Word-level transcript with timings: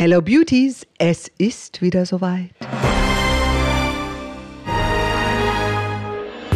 Hello 0.00 0.22
Beauties, 0.22 0.86
es 0.98 1.28
ist 1.38 1.82
wieder 1.82 2.06
soweit. 2.06 2.50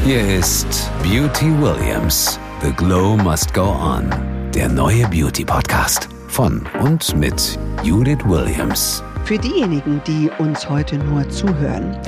Hier 0.04 0.38
ist 0.38 0.88
Beauty 1.02 1.46
Williams. 1.60 2.38
The 2.62 2.70
Glow 2.70 3.16
Must 3.16 3.52
Go 3.52 3.62
On. 3.62 4.08
Der 4.54 4.68
neue 4.68 5.08
Beauty 5.08 5.44
Podcast 5.44 6.08
von 6.28 6.64
und 6.84 7.16
mit 7.16 7.58
Judith 7.82 8.24
Williams. 8.26 9.02
Für 9.24 9.38
diejenigen, 9.38 10.00
die 10.06 10.30
uns 10.38 10.70
heute 10.70 10.96
nur 10.98 11.28
zuhören, 11.28 12.00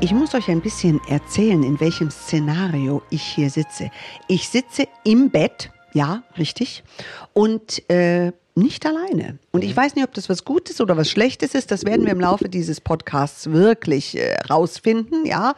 ich 0.00 0.10
muss 0.10 0.34
euch 0.34 0.48
ein 0.48 0.62
bisschen 0.62 1.00
erzählen, 1.08 1.62
in 1.62 1.78
welchem 1.78 2.10
Szenario 2.10 3.02
ich 3.10 3.22
hier 3.22 3.50
sitze. 3.50 3.88
Ich 4.26 4.48
sitze 4.48 4.88
im 5.04 5.30
Bett, 5.30 5.70
ja, 5.92 6.24
richtig, 6.36 6.82
und 7.34 7.88
äh, 7.88 8.32
nicht 8.54 8.86
alleine. 8.86 9.38
Und 9.50 9.64
ich 9.64 9.76
weiß 9.76 9.94
nicht, 9.94 10.04
ob 10.04 10.14
das 10.14 10.28
was 10.28 10.44
Gutes 10.44 10.80
oder 10.80 10.96
was 10.96 11.10
Schlechtes 11.10 11.54
ist. 11.54 11.70
Das 11.70 11.84
werden 11.84 12.04
wir 12.04 12.12
im 12.12 12.20
Laufe 12.20 12.48
dieses 12.48 12.80
Podcasts 12.80 13.50
wirklich 13.50 14.16
äh, 14.16 14.36
rausfinden. 14.48 15.24
Ja, 15.24 15.54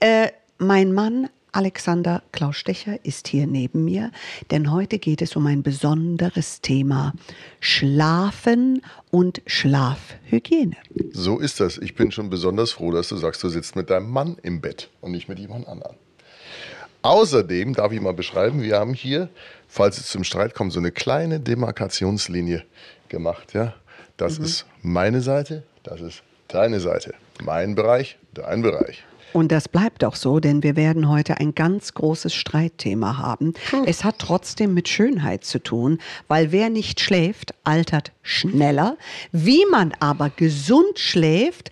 äh, 0.00 0.28
mein 0.58 0.92
Mann 0.92 1.28
Alexander 1.52 2.22
Klaus 2.32 2.56
Stecher 2.56 3.04
ist 3.04 3.28
hier 3.28 3.46
neben 3.46 3.84
mir, 3.84 4.12
denn 4.50 4.70
heute 4.70 4.98
geht 4.98 5.22
es 5.22 5.34
um 5.34 5.46
ein 5.46 5.62
besonderes 5.62 6.60
Thema: 6.60 7.14
Schlafen 7.60 8.82
und 9.10 9.42
Schlafhygiene. 9.46 10.76
So 11.12 11.38
ist 11.38 11.60
das. 11.60 11.78
Ich 11.78 11.94
bin 11.94 12.12
schon 12.12 12.30
besonders 12.30 12.72
froh, 12.72 12.92
dass 12.92 13.08
du 13.08 13.16
sagst, 13.16 13.42
du 13.42 13.48
sitzt 13.48 13.76
mit 13.76 13.90
deinem 13.90 14.10
Mann 14.10 14.36
im 14.42 14.60
Bett 14.60 14.90
und 15.00 15.12
nicht 15.12 15.28
mit 15.28 15.38
jemand 15.38 15.66
anderem. 15.66 15.96
Außerdem 17.08 17.72
darf 17.72 17.90
ich 17.92 18.02
mal 18.02 18.12
beschreiben, 18.12 18.60
wir 18.60 18.78
haben 18.78 18.92
hier, 18.92 19.30
falls 19.66 19.96
es 19.96 20.08
zum 20.08 20.24
Streit 20.24 20.54
kommt, 20.54 20.74
so 20.74 20.78
eine 20.78 20.92
kleine 20.92 21.40
Demarkationslinie 21.40 22.64
gemacht. 23.08 23.54
Ja? 23.54 23.72
Das 24.18 24.36
ist 24.36 24.66
meine 24.82 25.22
Seite, 25.22 25.62
das 25.84 26.02
ist 26.02 26.22
deine 26.48 26.80
Seite. 26.80 27.14
Mein 27.42 27.74
Bereich, 27.74 28.18
dein 28.34 28.60
Bereich. 28.60 29.04
Und 29.32 29.52
das 29.52 29.70
bleibt 29.70 30.04
auch 30.04 30.16
so, 30.16 30.38
denn 30.38 30.62
wir 30.62 30.76
werden 30.76 31.08
heute 31.08 31.38
ein 31.38 31.54
ganz 31.54 31.94
großes 31.94 32.34
Streitthema 32.34 33.16
haben. 33.16 33.54
Es 33.86 34.04
hat 34.04 34.18
trotzdem 34.18 34.74
mit 34.74 34.86
Schönheit 34.86 35.44
zu 35.44 35.62
tun, 35.62 36.00
weil 36.28 36.52
wer 36.52 36.68
nicht 36.68 37.00
schläft, 37.00 37.54
altert 37.64 38.12
schneller. 38.20 38.98
Wie 39.32 39.64
man 39.70 39.94
aber 39.98 40.28
gesund 40.28 40.98
schläft, 40.98 41.70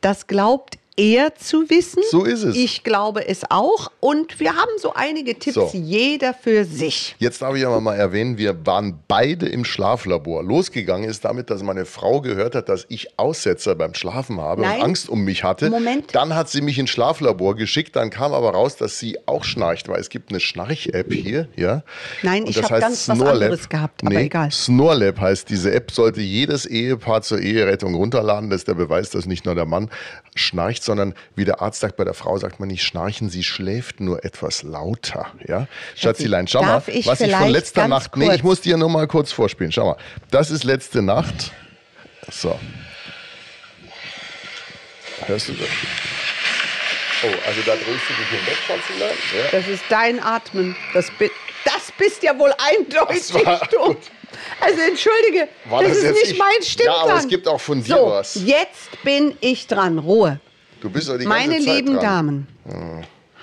das 0.00 0.28
glaubt 0.28 0.78
er 0.98 1.34
zu 1.36 1.70
wissen. 1.70 2.02
So 2.10 2.24
ist 2.24 2.42
es. 2.42 2.56
Ich 2.56 2.82
glaube 2.84 3.26
es 3.26 3.42
auch. 3.50 3.90
Und 4.00 4.40
wir 4.40 4.54
haben 4.54 4.70
so 4.78 4.92
einige 4.94 5.38
Tipps, 5.38 5.54
So. 5.54 5.70
jeder 5.72 6.34
für 6.34 6.64
sich. 6.64 7.14
Jetzt 7.18 7.40
darf 7.40 7.54
ich 7.54 7.64
aber 7.64 7.80
mal 7.80 7.94
erwähnen, 7.94 8.36
wir 8.36 8.66
waren 8.66 8.98
beide 9.08 9.46
im 9.48 9.64
Schlaflabor. 9.64 10.42
Losgegangen 10.42 11.08
ist 11.08 11.24
damit, 11.24 11.50
dass 11.50 11.62
meine 11.62 11.84
Frau 11.86 12.20
gehört 12.20 12.54
hat, 12.56 12.68
dass 12.68 12.84
ich 12.88 13.18
Aussetzer 13.18 13.74
beim 13.76 13.94
Schlafen 13.94 14.40
habe 14.40 14.62
Nein. 14.62 14.78
und 14.80 14.84
Angst 14.84 15.08
um 15.08 15.22
mich 15.24 15.44
hatte. 15.44 15.70
Moment. 15.70 16.14
Dann 16.14 16.34
hat 16.34 16.48
sie 16.50 16.60
mich 16.60 16.78
ins 16.78 16.90
Schlaflabor 16.90 17.54
geschickt. 17.54 17.94
Dann 17.96 18.10
kam 18.10 18.32
aber 18.34 18.50
raus, 18.50 18.76
dass 18.76 18.98
sie 18.98 19.16
auch 19.26 19.44
schnarcht, 19.44 19.88
weil 19.88 20.00
es 20.00 20.08
gibt 20.08 20.30
eine 20.30 20.40
Schnarch-App 20.40 21.12
hier. 21.12 21.48
Ja? 21.56 21.84
Nein, 22.22 22.42
Und 22.42 22.50
ich 22.50 22.56
das 22.56 22.64
hab 22.64 22.70
heißt 22.72 22.82
ganz 22.82 23.08
was 23.08 23.16
Snorlab. 23.16 23.34
anderes 23.34 23.68
gehabt, 23.68 24.02
aber 24.04 24.14
nee, 24.14 24.24
egal. 24.24 24.50
Snorlab 24.50 25.20
heißt 25.20 25.48
diese 25.48 25.72
App, 25.72 25.92
sollte 25.92 26.20
jedes 26.20 26.66
Ehepaar 26.66 27.22
zur 27.22 27.38
Eherettung 27.40 27.94
runterladen. 27.94 28.50
Das 28.50 28.62
ist 28.62 28.68
der 28.68 28.74
Beweis, 28.74 29.10
dass 29.10 29.26
nicht 29.26 29.44
nur 29.46 29.54
der 29.54 29.66
Mann 29.66 29.90
schnarcht, 30.34 30.82
sondern 30.88 31.14
wie 31.36 31.44
der 31.44 31.60
Arzt 31.60 31.80
sagt, 31.80 31.96
bei 31.98 32.04
der 32.04 32.14
Frau 32.14 32.38
sagt 32.38 32.60
man 32.60 32.68
nicht 32.70 32.82
schnarchen, 32.82 33.28
sie 33.28 33.44
schläft 33.44 34.00
nur 34.00 34.24
etwas 34.24 34.62
lauter. 34.62 35.26
Ja? 35.46 35.68
Schatzilein, 35.94 36.48
schau 36.48 36.62
darf 36.62 36.88
mal, 36.88 36.94
ich 36.96 37.06
was 37.06 37.20
ich 37.20 37.30
von 37.34 37.50
letzter 37.50 37.86
Nacht. 37.88 38.16
Nee, 38.16 38.24
kurz- 38.24 38.36
ich 38.36 38.42
muss 38.42 38.60
dir 38.62 38.78
nur 38.78 38.88
mal 38.88 39.06
kurz 39.06 39.30
vorspielen. 39.30 39.70
Schau 39.70 39.84
mal. 39.84 39.96
Das 40.30 40.50
ist 40.50 40.64
letzte 40.64 41.02
Nacht. 41.02 41.52
So. 42.30 42.58
Hörst 45.26 45.48
du 45.48 45.52
das? 45.52 45.68
Oh, 47.22 47.26
also 47.46 47.60
da 47.66 47.72
drehst 47.74 47.86
du 47.86 48.14
dich 48.14 48.28
hinweg, 48.30 48.56
Schatzilein. 48.66 49.16
Ja. 49.36 49.58
Das 49.58 49.68
ist 49.68 49.82
dein 49.90 50.22
Atmen. 50.22 50.74
Das, 50.94 51.10
bi 51.18 51.30
das 51.64 51.92
bist 51.98 52.22
ja 52.22 52.38
wohl 52.38 52.54
eindeutig 52.56 53.18
Das 53.28 53.34
war 53.34 53.60
du. 53.70 53.78
gut. 53.88 53.98
Also 54.60 54.80
entschuldige, 54.82 55.48
das, 55.70 55.80
das 55.88 55.96
ist 55.98 56.12
nicht 56.12 56.32
ich? 56.32 56.38
mein 56.38 56.62
Stimmklang. 56.62 56.96
Ja, 57.06 57.12
aber 57.12 57.18
es 57.18 57.28
gibt 57.28 57.46
auch 57.48 57.60
von 57.60 57.82
dir 57.82 57.96
so, 57.96 58.06
was. 58.06 58.34
jetzt 58.46 59.02
bin 59.02 59.36
ich 59.40 59.66
dran. 59.66 59.98
Ruhe. 59.98 60.40
Du 60.80 60.90
bist 60.90 61.08
doch 61.08 61.18
die 61.18 61.26
Meine 61.26 61.54
ganze 61.54 61.66
Zeit 61.66 61.76
lieben 61.76 61.94
dran. 61.94 62.02
Damen, 62.04 62.46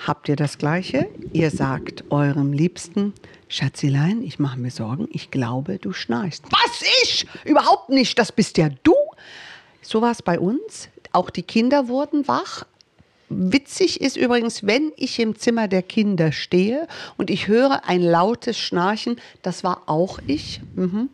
habt 0.06 0.28
ihr 0.28 0.36
das 0.36 0.58
Gleiche? 0.58 1.08
Ihr 1.32 1.50
sagt 1.50 2.04
eurem 2.10 2.52
Liebsten, 2.52 3.12
Schatzilein, 3.48 4.22
ich 4.22 4.38
mache 4.38 4.58
mir 4.58 4.70
Sorgen, 4.70 5.08
ich 5.12 5.30
glaube, 5.30 5.78
du 5.78 5.92
schnarchst. 5.92 6.44
Was 6.50 6.82
ich? 7.02 7.26
Überhaupt 7.44 7.90
nicht, 7.90 8.18
das 8.18 8.32
bist 8.32 8.58
ja 8.58 8.70
du. 8.82 8.94
So 9.82 10.02
war 10.02 10.12
es 10.12 10.22
bei 10.22 10.38
uns. 10.38 10.88
Auch 11.12 11.30
die 11.30 11.42
Kinder 11.42 11.88
wurden 11.88 12.26
wach. 12.26 12.64
Witzig 13.28 14.00
ist 14.00 14.16
übrigens, 14.16 14.66
wenn 14.66 14.92
ich 14.96 15.18
im 15.18 15.36
Zimmer 15.36 15.68
der 15.68 15.82
Kinder 15.82 16.32
stehe 16.32 16.86
und 17.16 17.28
ich 17.28 17.48
höre 17.48 17.84
ein 17.88 18.02
lautes 18.02 18.58
Schnarchen, 18.58 19.16
das 19.42 19.64
war 19.64 19.82
auch 19.86 20.20
ich. 20.26 20.60
Mhm. 20.74 21.10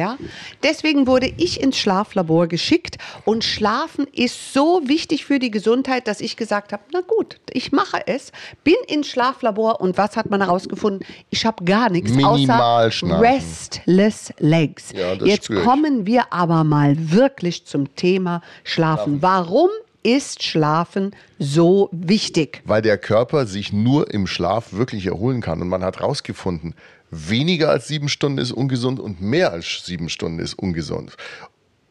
Ja? 0.00 0.16
Deswegen 0.62 1.06
wurde 1.06 1.30
ich 1.36 1.60
ins 1.60 1.76
Schlaflabor 1.76 2.46
geschickt 2.46 2.96
und 3.26 3.44
Schlafen 3.44 4.06
ist 4.14 4.54
so 4.54 4.80
wichtig 4.86 5.26
für 5.26 5.38
die 5.38 5.50
Gesundheit, 5.50 6.08
dass 6.08 6.22
ich 6.22 6.38
gesagt 6.38 6.72
habe, 6.72 6.82
na 6.94 7.02
gut, 7.02 7.38
ich 7.52 7.70
mache 7.70 8.00
es, 8.06 8.32
bin 8.64 8.76
ins 8.88 9.08
Schlaflabor 9.08 9.82
und 9.82 9.98
was 9.98 10.16
hat 10.16 10.30
man 10.30 10.40
herausgefunden? 10.40 11.06
Ich 11.28 11.44
habe 11.44 11.62
gar 11.66 11.90
nichts 11.90 12.12
Minimal 12.12 12.86
außer 12.86 12.90
schnarchen. 12.92 13.12
restless 13.12 14.32
legs. 14.38 14.92
Ja, 14.92 15.12
Jetzt 15.12 15.50
kommen 15.54 16.06
wir 16.06 16.32
aber 16.32 16.64
mal 16.64 16.94
wirklich 16.96 17.66
zum 17.66 17.94
Thema 17.94 18.40
Schlafen. 18.64 19.20
Warum 19.20 19.68
ist 20.02 20.42
Schlafen 20.42 21.14
so 21.38 21.90
wichtig? 21.92 22.62
weil 22.64 22.80
der 22.80 22.96
Körper 22.96 23.44
sich 23.44 23.70
nur 23.74 24.10
im 24.14 24.26
Schlaf 24.26 24.72
wirklich 24.72 25.04
erholen 25.04 25.42
kann. 25.42 25.60
Und 25.60 25.68
man 25.68 25.84
hat 25.84 25.98
herausgefunden, 25.98 26.74
weniger 27.10 27.70
als 27.70 27.88
sieben 27.88 28.08
Stunden 28.08 28.38
ist 28.38 28.52
ungesund 28.52 29.00
und 29.00 29.20
mehr 29.20 29.52
als 29.52 29.84
sieben 29.84 30.08
Stunden 30.08 30.38
ist 30.38 30.54
ungesund. 30.54 31.16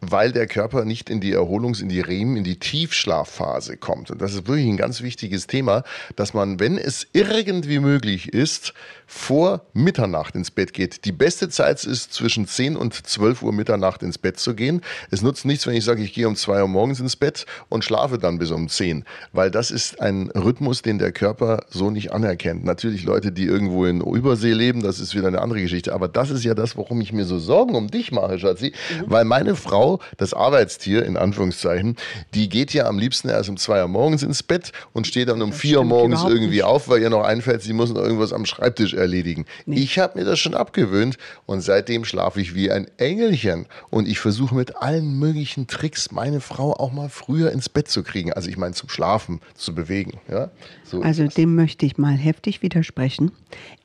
Weil 0.01 0.31
der 0.31 0.47
Körper 0.47 0.85
nicht 0.85 1.09
in 1.09 1.19
die 1.19 1.33
Erholungs-, 1.33 1.81
in 1.81 1.89
die 1.89 1.99
REM, 1.99 2.37
in 2.37 2.43
die 2.43 2.57
Tiefschlafphase 2.57 3.77
kommt. 3.77 4.11
Und 4.11 4.21
das 4.21 4.33
ist 4.33 4.47
wirklich 4.47 4.67
ein 4.67 4.77
ganz 4.77 5.01
wichtiges 5.01 5.47
Thema, 5.47 5.83
dass 6.15 6.33
man, 6.33 6.59
wenn 6.59 6.77
es 6.77 7.07
irgendwie 7.13 7.79
möglich 7.79 8.33
ist, 8.33 8.73
vor 9.09 9.65
Mitternacht 9.73 10.35
ins 10.35 10.51
Bett 10.51 10.71
geht. 10.71 11.03
Die 11.05 11.11
beste 11.11 11.49
Zeit 11.49 11.83
ist 11.83 12.13
zwischen 12.13 12.45
10 12.45 12.75
und 12.75 12.93
12 12.93 13.41
Uhr 13.41 13.51
Mitternacht 13.51 14.03
ins 14.03 14.19
Bett 14.19 14.39
zu 14.39 14.53
gehen. 14.53 14.81
Es 15.09 15.23
nutzt 15.23 15.45
nichts, 15.45 15.65
wenn 15.65 15.73
ich 15.73 15.83
sage, 15.83 16.03
ich 16.03 16.13
gehe 16.13 16.27
um 16.27 16.35
2 16.35 16.61
Uhr 16.61 16.67
morgens 16.67 16.99
ins 16.99 17.15
Bett 17.15 17.47
und 17.69 17.83
schlafe 17.83 18.19
dann 18.19 18.37
bis 18.37 18.51
um 18.51 18.69
10. 18.69 19.03
Weil 19.33 19.49
das 19.49 19.71
ist 19.71 19.99
ein 19.99 20.29
Rhythmus, 20.29 20.83
den 20.83 20.99
der 20.99 21.11
Körper 21.11 21.65
so 21.69 21.89
nicht 21.89 22.11
anerkennt. 22.11 22.63
Natürlich 22.63 23.03
Leute, 23.03 23.31
die 23.31 23.45
irgendwo 23.45 23.85
in 23.85 24.01
Übersee 24.01 24.53
leben, 24.53 24.83
das 24.83 24.99
ist 24.99 25.15
wieder 25.15 25.27
eine 25.27 25.41
andere 25.41 25.61
Geschichte. 25.61 25.91
Aber 25.91 26.07
das 26.07 26.29
ist 26.29 26.43
ja 26.43 26.53
das, 26.53 26.77
warum 26.77 27.01
ich 27.01 27.11
mir 27.11 27.25
so 27.25 27.39
Sorgen 27.39 27.73
um 27.73 27.89
dich 27.89 28.11
mache, 28.11 28.37
Schatzi. 28.37 28.73
Weil 29.07 29.25
meine 29.25 29.55
Frau, 29.55 29.88
das 30.17 30.33
Arbeitstier 30.33 31.05
in 31.05 31.17
Anführungszeichen, 31.17 31.95
die 32.33 32.47
geht 32.49 32.73
ja 32.73 32.85
am 32.85 32.99
liebsten 32.99 33.29
erst 33.29 33.49
um 33.49 33.57
2 33.57 33.81
Uhr 33.81 33.87
morgens 33.87 34.21
ins 34.23 34.43
Bett 34.43 34.71
und 34.93 35.07
steht 35.07 35.29
dann 35.29 35.41
um 35.41 35.51
4 35.51 35.69
Uhr 35.71 35.77
stimmt 35.79 35.89
morgens 35.89 36.23
irgendwie 36.23 36.57
nicht. 36.57 36.63
auf, 36.63 36.87
weil 36.87 37.01
ihr 37.01 37.09
noch 37.09 37.23
einfällt, 37.23 37.61
sie 37.63 37.73
muss 37.73 37.91
noch 37.93 38.01
irgendwas 38.01 38.33
am 38.33 38.45
Schreibtisch 38.45 38.93
erledigen. 38.93 39.45
Ich 39.65 39.97
habe 39.99 40.19
mir 40.19 40.25
das 40.25 40.39
schon 40.39 40.53
abgewöhnt 40.53 41.17
und 41.45 41.61
seitdem 41.61 42.05
schlafe 42.05 42.39
ich 42.41 42.53
wie 42.53 42.71
ein 42.71 42.87
Engelchen. 42.97 43.65
Und 43.89 44.07
ich 44.07 44.19
versuche 44.19 44.53
mit 44.55 44.75
allen 44.77 45.17
möglichen 45.17 45.67
Tricks 45.67 46.11
meine 46.11 46.41
Frau 46.41 46.73
auch 46.73 46.91
mal 46.91 47.09
früher 47.09 47.51
ins 47.51 47.69
Bett 47.69 47.87
zu 47.87 48.03
kriegen. 48.03 48.33
Also 48.33 48.49
ich 48.49 48.57
meine 48.57 48.73
zum 48.75 48.89
Schlafen, 48.89 49.41
zu 49.55 49.73
bewegen. 49.73 50.19
Ja? 50.29 50.49
So 50.83 51.01
Also 51.01 51.25
das. 51.25 51.33
dem 51.35 51.55
möchte 51.55 51.85
ich 51.85 51.97
mal 51.97 52.15
heftig 52.15 52.61
widersprechen. 52.61 53.31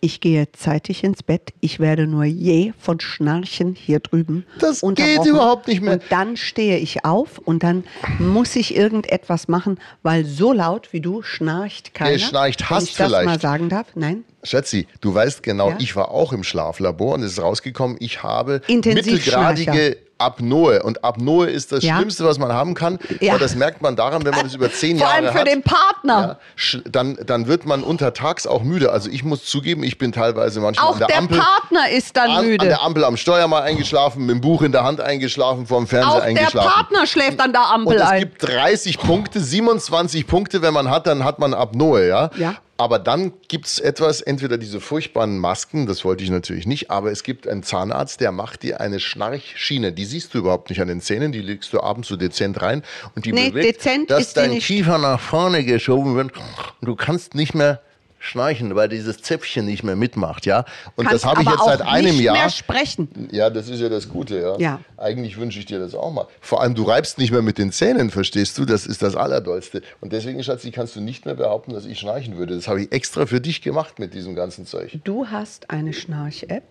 Ich 0.01 0.21
gehe 0.21 0.51
zeitig 0.53 1.05
ins 1.05 1.23
Bett. 1.23 1.53
Ich 1.61 1.81
werde 1.81 2.07
nur 2.07 2.25
je 2.25 2.73
von 2.79 3.01
Schnarchen 3.01 3.75
hier 3.75 4.01
drüben. 4.01 4.45
Das 4.59 4.83
geht 4.95 5.25
überhaupt 5.25 5.69
nicht 5.69 5.81
mehr. 5.81 5.94
Und 5.95 6.03
dann 6.11 6.37
stehe 6.37 6.79
ich 6.79 7.05
auf 7.05 7.39
und 7.39 7.63
dann 7.63 7.85
muss 8.19 8.57
ich 8.57 8.77
irgendetwas 8.77 9.49
machen, 9.49 9.79
weil 10.03 10.25
so 10.25 10.53
laut 10.53 10.93
wie 10.93 11.01
du 11.01 11.23
schnarcht 11.23 11.95
keiner. 11.95 12.13
Nee, 12.13 12.19
schnarcht 12.19 12.61
Wenn 12.61 12.69
hast 12.77 12.89
ich 12.89 12.97
das 12.97 13.11
mal 13.11 13.23
vielleicht. 13.23 13.41
sagen 13.41 13.69
darf. 13.69 13.87
Nein. 13.95 14.25
Schatzi, 14.43 14.87
du 15.01 15.15
weißt 15.15 15.43
genau, 15.43 15.71
Ja? 15.71 15.77
ich 15.81 15.97
war 15.97 16.11
auch 16.11 16.33
im 16.33 16.45
Schlaflabor 16.45 17.15
und 17.15 17.23
es 17.23 17.33
ist 17.33 17.41
rausgekommen, 17.43 17.97
ich 18.01 18.23
habe 18.23 18.61
mittelgradige 18.69 19.97
Apnoe. 20.19 20.83
Und 20.83 21.05
Apnoe 21.05 21.47
ist 21.47 21.73
das 21.73 21.83
Ja. 21.85 21.97
Schlimmste, 21.97 22.25
was 22.25 22.39
man 22.39 22.53
haben 22.53 22.75
kann. 22.75 22.99
Ja. 23.21 23.37
Das 23.39 23.55
merkt 23.57 23.83
man 23.83 23.97
daran, 23.97 24.25
wenn 24.25 24.33
man 24.35 24.45
das 24.45 24.55
über 24.55 24.71
zehn 24.73 24.99
Vor 24.99 25.07
Jahre 25.07 25.17
allem 25.19 25.33
für 25.33 25.41
hat. 25.41 25.47
den 25.47 25.63
Partner. 25.63 26.39
Ja, 26.73 26.79
dann, 26.91 27.19
dann 27.27 27.47
wird 27.47 27.67
man 27.67 27.83
untertags 27.83 28.47
auch 28.47 28.63
müde. 28.63 28.93
Also 28.93 29.11
ich 29.11 29.25
muss 29.25 29.45
zugeben, 29.45 29.83
ich 29.83 29.99
bin 29.99 30.13
teilweise 30.13 30.61
manchmal 30.61 30.87
Auch 30.89 30.93
an 30.95 30.99
der, 30.99 31.07
der 31.09 31.19
Ampel. 31.19 31.39
Partner 31.39 31.91
ist 31.91 32.17
dann 32.17 32.31
An, 32.31 32.37
an 32.39 32.47
müde. 32.47 32.67
der 32.67 32.83
Ampel 32.83 33.05
am 33.05 33.17
Steuer 33.17 33.49
mal 33.49 33.63
eingeschlafen, 33.63 34.27
mit 34.27 34.37
dem 34.37 34.41
Buch 34.41 34.63
in 34.63 34.73
der 34.73 34.85
Hand 34.85 35.01
eingeschlafen, 35.01 35.67
vorm 35.67 35.87
Fernseher 35.87 36.11
Auch 36.13 36.17
der 36.17 36.25
eingeschlafen. 36.25 36.71
Partner 36.71 37.07
schläft 37.07 37.41
an 37.41 37.53
der 37.53 37.67
Ampel 37.73 37.95
Und 37.97 38.03
es 38.03 38.09
ein. 38.09 38.21
gibt 38.21 38.43
30 38.43 38.99
Punkte, 38.99 39.41
27 39.41 40.27
Punkte, 40.27 40.63
wenn 40.63 40.75
man 40.75 40.91
hat, 40.91 41.07
dann 41.07 41.25
hat 41.25 41.39
man 41.39 41.55
Apnoe, 41.55 42.07
ja? 42.07 42.31
Ja. 42.37 42.55
Aber 42.77 42.99
dann 42.99 43.33
gibt 43.47 43.67
es 43.67 43.79
etwas, 43.79 44.21
entweder 44.21 44.59
diese 44.59 44.81
furchtbaren 44.81 45.39
Masken, 45.39 45.87
das 45.87 46.05
wollte 46.05 46.25
ich 46.25 46.31
natürlich 46.31 46.67
nicht, 46.67 46.91
aber 46.91 47.13
es 47.13 47.23
gibt 47.23 47.47
einen 47.47 47.63
Zahnarzt, 47.63 48.21
der 48.21 48.33
macht 48.33 48.65
dir 48.65 48.81
eine 48.81 48.99
Schnarchschiene. 48.99 49.93
Die 49.93 50.05
siehst 50.05 50.35
du 50.35 50.39
überhaupt 50.39 50.71
nicht 50.71 50.81
an 50.81 50.89
den 50.89 51.01
Zähnen, 51.01 51.31
die 51.31 51.41
legst 51.41 51.73
du 51.73 51.81
abends 51.81 52.09
so 52.09 52.17
dezent 52.17 52.61
rein 52.63 52.83
und 53.15 53.27
die 53.27 53.33
Nee, 53.33 53.51
bewegt, 53.51 53.77
dezent 53.77 54.11
dass 54.11 54.35
dein. 54.35 54.59
Kiefer 54.59 54.99
nach 54.99 55.21
vorne 55.21 55.65
geschoben 55.65 56.17
wird 56.17 56.33
und 56.37 56.87
du 56.87 56.97
kannst 56.97 57.35
nicht 57.35 57.55
mehr 57.55 57.81
schnarchen, 58.25 58.75
weil 58.75 58.89
dieses 58.89 59.21
Zäpfchen 59.21 59.67
nicht 59.67 59.83
mehr 59.85 59.97
mitmacht, 59.97 60.47
ja. 60.47 60.65
Und 60.97 61.07
Kannst 61.07 61.25
das 61.25 61.31
habe 61.31 61.43
ich 61.43 61.49
jetzt 61.49 61.65
seit 61.65 61.83
einem 61.83 62.17
nicht 62.17 62.21
Jahr. 62.21 62.37
mehr 62.37 62.51
sprechen. 62.51 63.29
Ja, 63.31 63.51
das 63.51 63.69
ist 63.69 63.81
ja 63.81 63.89
das 63.89 64.09
Gute, 64.09 64.39
ja. 64.41 64.59
Ja. 64.59 64.81
Eigentlich 64.97 65.37
wünsche 65.39 65.59
ich 65.59 65.67
dir 65.67 65.79
das 65.79 65.95
auch 65.95 66.13
mal. 66.13 66.27
Vor 66.41 66.63
allem, 66.63 66.75
du 66.75 66.85
reibst 66.85 67.19
nicht 67.19 67.31
mehr 67.31 67.43
mit 67.43 67.59
den 67.59 67.71
Zähnen, 67.73 68.11
verstehst 68.11 68.57
du? 68.59 68.65
Das 68.65 68.87
ist 68.87 69.03
das 69.03 69.15
Allerdollste. 69.15 69.83
Und 70.01 70.13
deswegen, 70.13 70.43
Schatzi, 70.43 70.71
kannst 70.71 70.97
du 70.97 71.01
nicht 71.01 71.27
mehr 71.27 71.35
behaupten, 71.35 71.75
dass 71.75 71.85
ich 71.85 71.99
schnarchen 71.99 72.37
würde. 72.37 72.55
Das 72.55 72.67
habe 72.67 72.83
ich 72.83 72.93
extra 72.93 73.27
für 73.27 73.41
dich 73.41 73.63
gemacht 73.63 73.99
mit 73.99 74.15
diesem 74.15 74.35
ganzen 74.35 74.67
Zeug. 74.67 74.99
Du 75.05 75.27
hast 75.27 75.71
eine 75.71 75.93
Schnarch-App. 75.93 76.65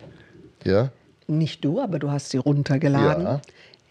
Ja? 0.64 0.90
Nicht 1.26 1.64
du, 1.64 1.80
aber 1.80 1.98
du 1.98 2.10
hast 2.10 2.30
sie 2.30 2.38
runtergeladen. 2.38 3.24
Ja. 3.24 3.40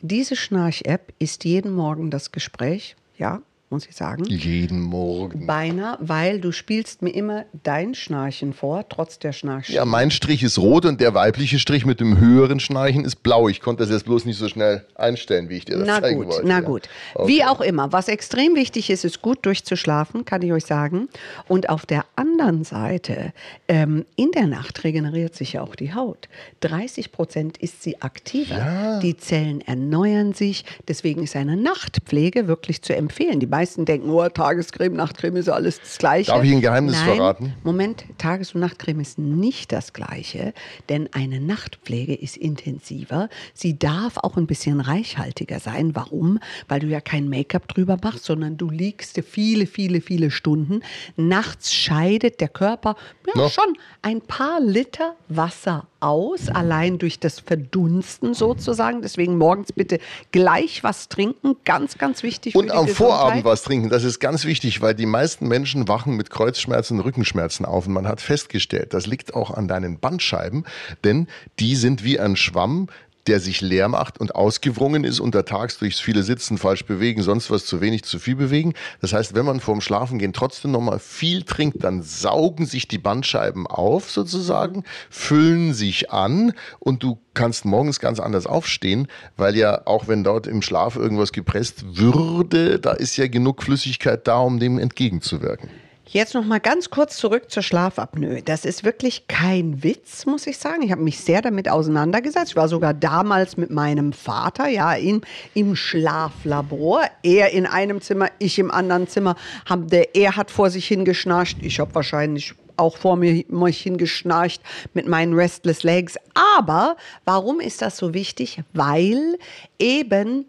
Diese 0.01 0.35
Schnarch-App 0.35 1.13
ist 1.19 1.45
jeden 1.45 1.71
Morgen 1.71 2.11
das 2.11 2.31
Gespräch. 2.31 2.95
Ja, 3.17 3.41
muss 3.73 3.87
ich 3.87 3.95
sagen. 3.95 4.23
Jeden 4.25 4.79
Morgen. 4.79 5.47
Beinahe, 5.47 5.97
weil 5.99 6.39
du 6.39 6.51
spielst 6.51 7.01
mir 7.01 7.09
immer 7.09 7.45
dein 7.63 7.95
Schnarchen 7.95 8.53
vor, 8.53 8.87
trotz 8.87 9.17
der 9.17 9.31
Schnarchen. 9.31 9.73
Ja, 9.73 9.83
mein 9.83 10.11
Strich 10.11 10.43
ist 10.43 10.59
rot 10.59 10.85
und 10.85 11.01
der 11.01 11.15
weibliche 11.15 11.57
Strich 11.57 11.83
mit 11.83 11.99
dem 11.99 12.19
höheren 12.19 12.59
Schnarchen 12.59 13.03
ist 13.03 13.23
blau. 13.23 13.49
Ich 13.49 13.61
konnte 13.61 13.81
das 13.81 13.89
jetzt 13.91 14.05
bloß 14.05 14.25
nicht 14.25 14.37
so 14.37 14.47
schnell 14.47 14.85
einstellen, 14.93 15.49
wie 15.49 15.57
ich 15.57 15.65
dir 15.65 15.79
das 15.79 15.87
Na 15.87 16.01
zeigen 16.01 16.19
gut, 16.19 16.27
wollte. 16.27 16.47
na 16.47 16.53
ja. 16.53 16.59
gut. 16.59 16.87
Okay. 17.15 17.27
Wie 17.27 17.43
auch 17.43 17.61
immer. 17.61 17.91
Was 17.91 18.09
extrem 18.09 18.53
wichtig 18.53 18.91
ist, 18.91 19.05
ist 19.05 19.23
gut 19.23 19.43
durchzuschlafen, 19.43 20.23
kann 20.23 20.43
ich 20.43 20.53
euch 20.53 20.65
sagen. 20.65 21.09
Und 21.47 21.69
auf 21.69 21.87
der 21.87 22.05
anderen 22.15 22.63
Seite, 22.63 23.33
ähm, 23.67 24.05
in 24.15 24.29
der 24.33 24.45
Nacht 24.45 24.83
regeneriert 24.83 25.33
sich 25.33 25.53
ja 25.53 25.63
auch 25.63 25.75
die 25.75 25.95
Haut. 25.95 26.29
30 26.59 27.11
Prozent 27.11 27.57
ist 27.57 27.81
sie 27.81 28.03
aktiver. 28.03 28.99
Die 29.01 29.17
Zellen 29.17 29.61
erneuern 29.61 30.33
sich. 30.33 30.63
Deswegen 30.87 31.23
ist 31.23 31.35
eine 31.35 31.57
Nachtpflege 31.57 32.47
wirklich 32.47 32.83
zu 32.83 32.95
empfehlen. 32.95 33.39
Die 33.39 33.47
meisten 33.63 33.85
denken, 33.85 34.09
oh, 34.09 34.27
Tagescreme, 34.27 34.93
Nachtcreme 34.93 35.37
ist 35.37 35.47
alles 35.47 35.79
das 35.79 35.97
Gleiche. 35.97 36.31
Darf 36.31 36.43
ich 36.43 36.51
ein 36.51 36.59
Geheimnis 36.59 36.95
Nein, 36.95 37.15
verraten? 37.15 37.53
Moment, 37.63 38.03
Tages- 38.17 38.53
und 38.53 38.59
Nachtcreme 38.59 38.99
ist 38.99 39.17
nicht 39.17 39.71
das 39.71 39.93
Gleiche, 39.93 40.53
denn 40.89 41.07
eine 41.13 41.39
Nachtpflege 41.39 42.13
ist 42.13 42.35
intensiver. 42.35 43.29
Sie 43.53 43.79
darf 43.79 44.17
auch 44.17 44.35
ein 44.35 44.47
bisschen 44.47 44.81
reichhaltiger 44.81 45.59
sein. 45.59 45.95
Warum? 45.95 46.39
Weil 46.67 46.81
du 46.81 46.87
ja 46.87 46.99
kein 46.99 47.29
Make-up 47.29 47.69
drüber 47.69 47.97
machst, 48.03 48.25
sondern 48.25 48.57
du 48.57 48.69
liegst 48.69 49.17
viele, 49.25 49.65
viele, 49.65 50.01
viele 50.01 50.29
Stunden. 50.29 50.81
Nachts 51.15 51.73
scheidet 51.73 52.41
der 52.41 52.49
Körper 52.49 52.97
ja, 53.27 53.41
No. 53.41 53.47
schon 53.47 53.77
ein 54.01 54.19
paar 54.19 54.59
Liter 54.59 55.15
Wasser 55.29 55.87
aus, 56.01 56.49
allein 56.49 56.97
durch 56.97 57.19
das 57.19 57.39
Verdunsten 57.39 58.33
sozusagen. 58.33 59.01
Deswegen 59.01 59.37
morgens 59.37 59.71
bitte 59.71 59.99
gleich 60.31 60.83
was 60.83 61.07
trinken. 61.07 61.55
Ganz, 61.63 61.97
ganz 61.97 62.23
wichtig. 62.23 62.55
Und 62.55 62.71
am 62.71 62.87
Vorabend 62.89 63.43
Gesundheit. 63.43 63.45
Was 63.53 63.61
trinken, 63.61 63.89
das 63.89 64.03
ist 64.03 64.19
ganz 64.19 64.45
wichtig, 64.45 64.81
weil 64.81 64.95
die 64.95 65.05
meisten 65.05 65.47
Menschen 65.47 65.87
wachen 65.87 66.15
mit 66.15 66.31
Kreuzschmerzen, 66.31 66.99
Rückenschmerzen 66.99 67.67
auf. 67.67 67.85
Und 67.85 67.93
man 67.93 68.07
hat 68.07 68.19
festgestellt, 68.19 68.95
das 68.95 69.05
liegt 69.05 69.35
auch 69.35 69.51
an 69.51 69.67
deinen 69.67 69.99
Bandscheiben, 69.99 70.65
denn 71.03 71.27
die 71.59 71.75
sind 71.75 72.03
wie 72.03 72.19
ein 72.19 72.35
Schwamm, 72.35 72.87
der 73.27 73.39
sich 73.39 73.61
leer 73.61 73.87
macht 73.87 74.19
und 74.19 74.35
ausgewrungen 74.35 75.03
ist 75.03 75.19
untertags 75.19 75.77
durchs 75.77 75.99
viele 75.99 76.23
Sitzen, 76.23 76.57
falsch 76.57 76.85
bewegen, 76.85 77.21
sonst 77.21 77.49
was 77.51 77.65
zu 77.65 77.81
wenig, 77.81 78.03
zu 78.03 78.19
viel 78.19 78.35
bewegen. 78.35 78.73
Das 79.01 79.13
heißt, 79.13 79.35
wenn 79.35 79.45
man 79.45 79.59
vorm 79.59 79.81
Schlafengehen 79.81 80.33
trotzdem 80.33 80.71
nochmal 80.71 80.99
viel 80.99 81.43
trinkt, 81.43 81.83
dann 81.83 82.01
saugen 82.01 82.65
sich 82.65 82.87
die 82.87 82.97
Bandscheiben 82.97 83.67
auf 83.67 84.09
sozusagen, 84.09 84.83
füllen 85.09 85.73
sich 85.73 86.11
an 86.11 86.53
und 86.79 87.03
du 87.03 87.19
kannst 87.33 87.65
morgens 87.65 87.99
ganz 87.99 88.19
anders 88.19 88.45
aufstehen, 88.45 89.07
weil 89.37 89.55
ja 89.55 89.85
auch 89.85 90.07
wenn 90.07 90.23
dort 90.23 90.47
im 90.47 90.61
Schlaf 90.61 90.95
irgendwas 90.95 91.31
gepresst 91.31 91.97
würde, 91.97 92.79
da 92.79 92.91
ist 92.91 93.17
ja 93.17 93.27
genug 93.27 93.63
Flüssigkeit 93.63 94.27
da, 94.27 94.37
um 94.39 94.59
dem 94.59 94.77
entgegenzuwirken. 94.77 95.82
Jetzt 96.13 96.35
noch 96.35 96.45
mal 96.45 96.59
ganz 96.59 96.91
kurz 96.91 97.17
zurück 97.17 97.49
zur 97.49 97.63
Schlafapnoe. 97.63 98.43
Das 98.43 98.65
ist 98.65 98.83
wirklich 98.83 99.27
kein 99.27 99.81
Witz, 99.83 100.27
muss 100.27 100.45
ich 100.45 100.59
sagen. 100.59 100.83
Ich 100.83 100.91
habe 100.91 101.01
mich 101.01 101.19
sehr 101.19 101.41
damit 101.41 101.67
auseinandergesetzt. 101.67 102.51
Ich 102.51 102.55
war 102.55 102.67
sogar 102.67 102.93
damals 102.93 103.57
mit 103.57 103.71
meinem 103.71 104.13
Vater, 104.13 104.67
ja, 104.67 104.93
in, 104.93 105.21
im 105.55 105.75
Schlaflabor. 105.75 107.01
Er 107.23 107.49
in 107.53 107.65
einem 107.65 107.99
Zimmer, 107.99 108.29
ich 108.37 108.59
im 108.59 108.69
anderen 108.69 109.07
Zimmer. 109.07 109.35
Haben 109.65 109.87
der, 109.87 110.15
er 110.15 110.35
hat 110.35 110.51
vor 110.51 110.69
sich 110.69 110.87
hingeschnarcht. 110.87 111.57
Ich 111.63 111.79
habe 111.79 111.95
wahrscheinlich 111.95 112.53
auch 112.77 112.97
vor 112.97 113.15
mir 113.15 113.43
mich 113.47 113.81
hingeschnarcht 113.81 114.61
mit 114.93 115.07
meinen 115.07 115.33
Restless 115.33 115.81
Legs. 115.81 116.17
Aber 116.35 116.95
warum 117.25 117.59
ist 117.59 117.81
das 117.81 117.97
so 117.97 118.13
wichtig? 118.13 118.61
Weil 118.73 119.39
eben 119.79 120.45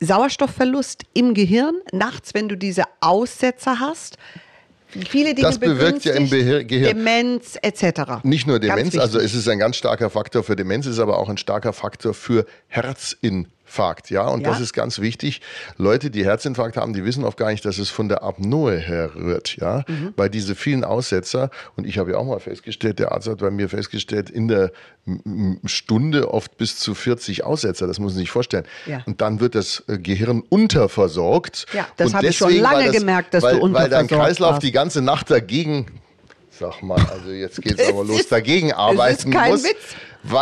Sauerstoffverlust 0.00 1.02
im 1.14 1.34
Gehirn, 1.34 1.74
nachts, 1.92 2.34
wenn 2.34 2.48
du 2.48 2.56
diese 2.56 2.84
Aussetzer 3.00 3.80
hast. 3.80 4.16
Viele 4.90 5.34
Dinge 5.34 5.46
Das 5.48 5.58
bewirkt 5.58 6.04
ja 6.04 6.14
im 6.14 6.28
Behir- 6.30 6.64
Gehirn- 6.64 6.96
Demenz 6.96 7.58
etc. 7.60 8.22
Nicht 8.22 8.46
nur 8.46 8.58
Demenz, 8.58 8.96
also 8.96 9.18
es 9.18 9.34
ist 9.34 9.46
ein 9.48 9.58
ganz 9.58 9.76
starker 9.76 10.08
Faktor 10.08 10.42
für 10.42 10.56
Demenz, 10.56 10.86
ist 10.86 10.98
aber 10.98 11.18
auch 11.18 11.28
ein 11.28 11.36
starker 11.36 11.72
Faktor 11.74 12.14
für 12.14 12.46
Herzinfarkt. 12.68 13.52
Ja, 14.10 14.26
und 14.28 14.40
Ja. 14.42 14.50
das 14.50 14.60
ist 14.60 14.72
ganz 14.72 14.98
wichtig. 15.00 15.40
Leute, 15.76 16.10
die 16.10 16.24
Herzinfarkt 16.24 16.76
haben, 16.76 16.92
die 16.92 17.04
wissen 17.04 17.24
oft 17.24 17.36
gar 17.36 17.50
nicht, 17.50 17.64
dass 17.64 17.78
es 17.78 17.90
von 17.90 18.08
der 18.08 18.22
Apnoe 18.22 18.76
herrührt. 18.78 19.56
Ja, 19.60 19.84
Mhm. 19.86 20.14
weil 20.16 20.30
diese 20.30 20.54
vielen 20.54 20.84
Aussetzer, 20.84 21.50
und 21.76 21.86
ich 21.86 21.98
habe 21.98 22.12
ja 22.12 22.16
auch 22.18 22.24
mal 22.24 22.40
festgestellt, 22.40 22.98
der 22.98 23.12
Arzt 23.12 23.28
hat 23.28 23.38
bei 23.38 23.50
mir 23.50 23.68
festgestellt, 23.68 24.30
in 24.30 24.48
der 24.48 24.72
Stunde 25.64 26.32
oft 26.32 26.56
bis 26.56 26.78
zu 26.78 26.94
40 26.94 27.44
Aussetzer, 27.44 27.86
das 27.86 27.98
muss 27.98 28.12
man 28.12 28.18
sich 28.20 28.30
vorstellen. 28.30 28.64
Ja. 28.86 29.02
Und 29.06 29.20
dann 29.20 29.40
wird 29.40 29.54
das 29.54 29.82
äh, 29.88 29.98
Gehirn 29.98 30.42
unterversorgt. 30.48 31.66
Ja, 31.72 31.86
das 31.96 32.14
habe 32.14 32.26
ich 32.26 32.36
schon 32.36 32.52
lange 32.56 32.76
weil 32.78 32.86
das, 32.88 32.96
gemerkt, 32.96 33.34
dass 33.34 33.42
du 33.42 33.48
weil, 33.48 33.54
Weil 33.54 33.60
dein 33.62 34.02
unterversorgt 34.02 34.08
Kreislauf 34.10 34.50
warst. 34.52 34.62
die 34.62 34.72
ganze 34.72 35.02
Nacht 35.02 35.30
dagegen 35.30 35.86
Sag 36.58 36.82
mal, 36.82 36.98
also 37.12 37.30
jetzt 37.30 37.60
geht's 37.62 37.80
Es 37.80 37.88
aber 37.88 38.04
los, 38.04 38.20
ist- 38.20 38.32
dagegen 38.32 38.72
arbeiten 38.72 39.30
kein 39.30 39.52
muss. 39.52 39.64
Witz. 39.64 39.76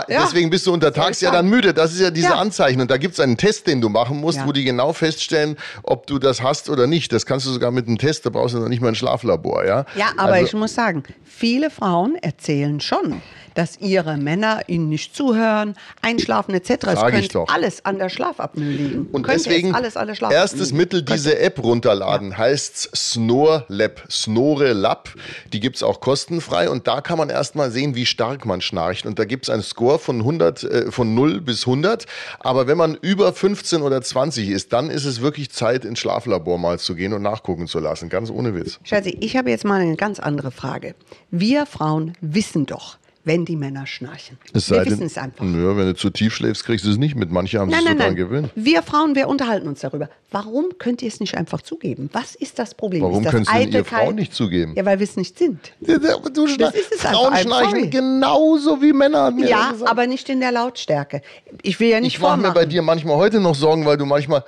Ja. 0.09 0.23
Deswegen 0.25 0.49
bist 0.49 0.67
du 0.67 0.73
untertags 0.73 1.21
ja 1.21 1.31
dann 1.31 1.49
müde. 1.49 1.75
Das 1.75 1.93
ist 1.93 2.01
ja 2.01 2.11
diese 2.11 2.29
Ja. 2.29 2.35
Anzeichen. 2.37 2.81
Und 2.81 2.91
da 2.91 2.97
gibt's 2.97 3.21
einen 3.21 3.37
Test, 3.37 3.67
den 3.67 3.83
du 3.83 3.91
machen 3.91 4.19
musst, 4.21 4.39
Ja. 4.39 4.47
wo 4.47 4.53
die 4.53 4.65
genau 4.65 4.95
feststellen, 4.95 5.57
ob 5.83 6.07
du 6.07 6.19
das 6.19 6.43
hast 6.43 6.71
oder 6.71 6.87
nicht. 6.87 7.13
Das 7.13 7.27
kannst 7.27 7.45
du 7.47 7.51
sogar 7.51 7.71
mit 7.71 7.87
einem 7.87 7.99
Test, 7.99 8.25
da 8.25 8.31
brauchst 8.31 8.55
du 8.55 8.59
noch 8.59 8.69
nicht 8.69 8.81
mal 8.81 8.89
ein 8.89 8.95
Schlaflabor. 8.95 9.65
Ja, 9.67 9.85
Ja, 9.95 10.07
aber 10.17 10.33
also, 10.33 10.47
ich 10.47 10.53
muss 10.55 10.75
sagen, 10.75 11.03
viele 11.25 11.69
Frauen 11.69 12.17
erzählen 12.17 12.81
schon, 12.81 13.21
dass 13.57 13.81
ihre 13.81 14.17
Männer 14.17 14.61
ihnen 14.67 14.89
nicht 14.89 15.17
zuhören, 15.17 15.75
einschlafen 16.03 16.55
etc. 16.55 16.71
Es 16.71 17.01
könnte 17.01 17.29
doch. 17.29 17.49
alles 17.49 17.85
an 17.85 17.99
der 17.99 18.09
Schlafapnoe 18.09 18.65
liegen. 18.65 19.09
Und 19.13 19.23
Könnte 19.23 19.45
deswegen 19.45 19.71
es 19.71 19.75
alles 19.75 19.97
an 19.97 20.07
der 20.07 20.15
Schlafapnoe 20.15 20.41
erstes 20.41 20.69
liegen. 20.69 20.77
Mittel, 20.77 21.03
diese 21.03 21.39
App 21.39 21.63
runterladen, 21.63 22.37
heißt 22.37 22.91
Snore 22.95 23.65
Lab. 23.69 24.03
Snore 24.11 24.73
Lab. 24.73 25.09
Die 25.53 25.61
gibt's 25.61 25.83
auch 25.83 26.01
kostenfrei 26.01 26.69
und 26.69 26.87
da 26.87 27.01
kann 27.01 27.19
man 27.19 27.31
erstmal 27.31 27.71
sehen, 27.71 27.95
wie 27.95 28.07
stark 28.07 28.45
man 28.45 28.61
schnarcht. 28.61 29.07
Und 29.07 29.19
da 29.19 29.25
gibt's 29.25 29.49
einen 29.49 29.63
Score 29.63 29.99
von 29.99 30.19
100, 30.19 30.63
äh, 30.63 30.91
von 30.93 31.15
0 31.15 31.41
bis 31.41 31.67
100. 31.67 32.07
Aber 32.41 32.67
wenn 32.67 32.77
man 32.77 32.95
über 32.95 33.33
15 33.33 33.83
oder 33.83 34.03
20 34.03 34.51
ist, 34.51 34.73
dann 34.73 34.91
ist 34.91 35.07
es 35.07 35.21
wirklich 35.23 35.51
Zeit, 35.51 35.85
ins 35.85 35.99
Schlaflabor 35.99 36.59
mal 36.59 36.79
zu 36.79 36.95
gehen 36.95 37.13
und 37.15 37.23
nachgucken 37.23 37.67
zu 37.67 37.79
lassen. 37.79 38.09
Ganz 38.11 38.31
ohne 38.31 38.55
Witz. 38.55 38.79
Schatzi, 38.85 39.17
ich 39.21 39.37
habe 39.37 39.51
jetzt 39.51 39.65
mal 39.65 39.81
eine 39.81 39.97
ganz 39.97 40.21
andere 40.21 40.51
Frage. 40.51 40.95
Wir 41.31 41.65
Frauen 41.65 42.13
wissen 42.21 42.67
doch, 42.67 42.99
wenn 43.27 43.45
die 43.45 43.57
Männer 43.57 43.87
schnarchen. 43.87 44.39
Es 44.55 44.71
wir 44.71 44.79
denn- 44.83 44.93
wissen 44.93 45.03
es 45.07 45.19
einfach. 45.19 45.45
Ja, 45.45 45.77
wenn 45.77 45.87
du 45.87 45.95
zu 45.95 46.09
tief 46.11 46.35
schläfst, 46.35 46.65
kriegst 46.65 46.87
du 46.87 46.91
es 46.91 46.97
nicht 46.97 47.15
mit. 47.17 47.31
Manche 47.31 47.59
haben 47.59 47.69
Nein, 47.71 47.81
sich 47.81 47.89
nein, 47.89 47.99
nein. 47.99 48.15
gewöhnt. 48.17 48.51
Wir 48.55 48.83
Frauen, 48.83 49.15
wir 49.15 49.29
unterhalten 49.29 49.69
uns 49.69 49.81
darüber. 49.81 50.09
Warum 50.31 50.67
könnt 50.79 51.03
ihr 51.03 51.09
es 51.09 51.21
nicht 51.21 51.37
einfach 51.37 51.61
zugeben? 51.61 52.09
Was 52.13 52.35
ist 52.37 52.59
das 52.59 52.75
Problem? 52.75 53.03
Warum 53.03 53.19
ist 53.25 53.27
das 53.27 53.35
es 53.43 53.47
denn 53.49 53.57
ihr 53.57 53.61
Eitelkeit? 53.81 54.05
Frauen 54.05 54.15
nicht 54.15 54.33
zugeben? 54.33 54.75
Ja, 54.77 54.85
weil 54.87 54.99
wir 55.01 55.05
es 55.05 55.17
nicht 55.17 55.37
sind. 55.39 55.73
Ja, 55.81 55.99
Du 55.99 56.47
schna- 56.47 56.73
ist 56.73 56.93
es 56.95 57.01
Frauen 57.03 57.33
einfach. 57.33 57.41
I'm 57.41 57.49
sorry. 57.49 57.69
schnarchen 57.71 57.91
genauso 57.91 58.81
wie 58.81 58.93
Männer, 58.93 59.33
Ja, 59.39 59.73
gesagt. 59.73 59.91
aber 59.91 60.07
nicht 60.07 60.29
in 60.29 60.41
der 60.41 60.53
Lautstärke. 60.53 61.21
Ich 61.63 61.79
will 61.81 61.89
ja 61.89 62.01
nicht 62.01 62.15
Ich 62.15 62.21
mache 62.21 62.39
mir 62.41 62.53
bei 62.53 62.65
dir 62.65 62.81
manchmal 62.83 63.17
heute 63.17 63.41
noch 63.41 63.55
Sorgen, 63.57 63.85
weil 63.85 63.97
du 63.97 64.07
manchmal. 64.07 64.45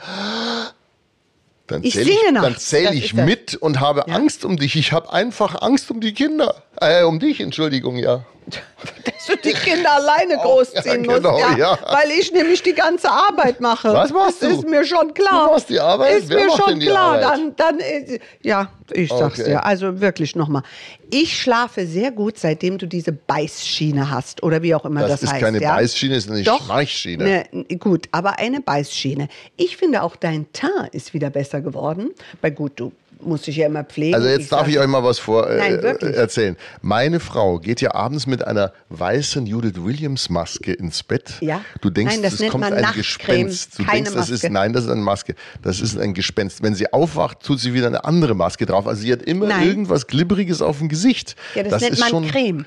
Dann 1.69 1.85
Ich 1.85 1.95
zähle 1.95 2.07
singe 2.07 2.17
ich, 2.27 2.33
dann 2.43 2.57
zähl 2.57 2.93
ich 2.95 3.15
mit 3.15 3.55
und 3.55 3.79
habe 3.81 4.05
Ja. 4.09 4.15
Angst 4.15 4.45
um 4.45 4.57
dich. 4.57 4.75
Ich 4.77 4.93
habe 4.93 5.13
einfach 5.13 5.63
Angst 5.63 5.91
um 5.91 6.01
die 6.01 6.13
Kinder. 6.15 6.63
Äh, 6.81 7.05
um 7.05 7.21
dich, 7.21 7.41
Entschuldigung, 7.41 7.97
ja. 7.97 8.25
die 9.49 9.71
Kinder 9.71 9.93
alleine 9.93 10.37
großziehen 10.37 11.05
ja, 11.05 11.17
genau, 11.17 11.39
musst. 11.39 11.59
ja. 11.59 11.79
Weil 11.91 12.11
ich 12.19 12.33
nämlich 12.33 12.63
die 12.63 12.75
ganze 12.75 13.11
Arbeit 13.11 13.61
mache. 13.61 13.93
Was 13.93 14.13
machst 14.13 14.43
das 14.43 14.51
du? 14.51 14.59
ist 14.61 14.69
mir 14.69 14.85
schon 14.85 15.13
klar. 15.15 15.47
Du 15.47 15.53
machst 15.55 15.69
die 15.69 15.81
Arbeit? 15.81 16.19
Ist 16.19 16.29
Wer 16.29 16.39
mir 16.41 16.47
macht 16.47 16.59
schon 16.59 16.71
denn 16.71 16.81
die 16.81 16.87
klar. 16.87 17.15
Arbeit? 17.15 17.23
Dann, 17.25 17.57
dann, 17.57 17.81
äh, 17.81 18.19
ja, 18.43 18.71
ich 18.93 19.09
sag's 19.11 19.41
Okay. 19.41 19.51
dir. 19.51 19.65
Also 19.65 20.01
wirklich 20.01 20.35
nochmal. 20.37 20.63
Ich 21.11 21.41
schlafe 21.41 21.87
sehr 21.87 22.11
gut, 22.11 22.39
seitdem 22.39 22.79
du 22.79 22.87
diese 22.87 23.13
Beißschiene 23.13 24.11
hast 24.11 24.43
oder 24.43 24.63
wie 24.63 24.75
auch 24.75 24.85
immer 24.85 25.01
das, 25.01 25.11
Das 25.13 25.23
ist 25.25 25.33
heißt. 25.33 25.43
keine 25.43 25.61
ja? 25.61 25.75
Beißschiene, 25.75 26.17
ist 26.17 26.31
eine 26.31 26.43
Doch, 26.43 26.65
Schnarchschiene. 26.65 27.45
Ne, 27.53 27.65
gut, 27.79 28.09
aber 28.13 28.39
eine 28.39 28.61
Beißschiene. 28.61 29.29
Ich 29.57 29.77
finde 29.77 30.03
auch 30.03 30.17
dein 30.17 30.47
Teint 30.53 30.69
ist 30.93 31.15
wieder 31.15 31.31
besser 31.31 31.61
geworden. 31.61 32.11
Weil 32.43 32.51
gut, 32.53 32.73
du 32.77 32.93
muss 33.21 33.45
sich 33.45 33.57
ja 33.57 33.67
immer 33.67 33.85
pflegen. 33.85 34.15
Also 34.15 34.29
jetzt 34.29 34.53
darf 34.53 34.63
sag- 34.63 34.69
ich 34.71 34.79
euch 34.79 34.87
mal 34.87 35.03
was 35.03 35.19
vor 35.19 35.49
äh, 35.49 35.57
Nein, 35.59 35.83
wirklich. 35.83 36.17
erzählen. 36.17 36.57
Meine 36.83 37.21
Frau 37.21 37.59
geht 37.59 37.81
ja 37.81 37.95
abends 37.95 38.27
mit 38.27 38.47
einer 38.47 38.73
weißen 38.91 39.47
Judith 39.47 39.75
Williams 39.77 40.31
Maske 40.31 40.73
ins 40.73 41.03
Bett. 41.03 41.35
Ja. 41.41 41.61
Du 41.81 41.91
denkst, 41.91 42.15
Nein, 42.15 42.23
das 42.23 42.35
es 42.35 42.41
nennt 42.41 42.53
kommt 42.53 42.65
ein 42.65 42.87
Gespenst. 42.95 43.79
Du 43.79 43.85
keine 43.85 44.05
denkst, 44.05 44.15
das 44.15 44.31
ist 44.31 44.49
nein, 44.49 44.73
das 44.73 44.85
ist 44.85 44.91
eine 44.91 45.01
Maske. 45.01 45.35
Das 45.63 45.81
ist 45.81 45.99
ein 45.99 46.15
Gespenst. 46.15 46.63
Wenn 46.63 46.75
sie 46.75 46.93
aufwacht, 46.93 47.43
tut 47.43 47.61
sie 47.61 47.75
wieder 47.75 47.87
eine 47.89 48.05
andere 48.05 48.35
Maske 48.35 48.67
drauf. 48.67 48.87
Also 48.87 49.03
sie 49.03 49.13
hat 49.13 49.23
immer 49.23 49.47
Nein. 49.47 49.67
irgendwas 49.69 50.07
glibberiges 50.07 50.63
auf 50.63 50.79
dem 50.79 50.89
Gesicht. 50.89 51.37
Ja, 51.55 51.63
das, 51.65 51.83
nennt 51.83 51.95
ist 51.95 52.13
man. 52.13 52.27
Creme. 52.29 52.67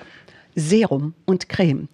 Serum 0.55 1.13
und 1.25 1.48
Creme. 1.50 1.88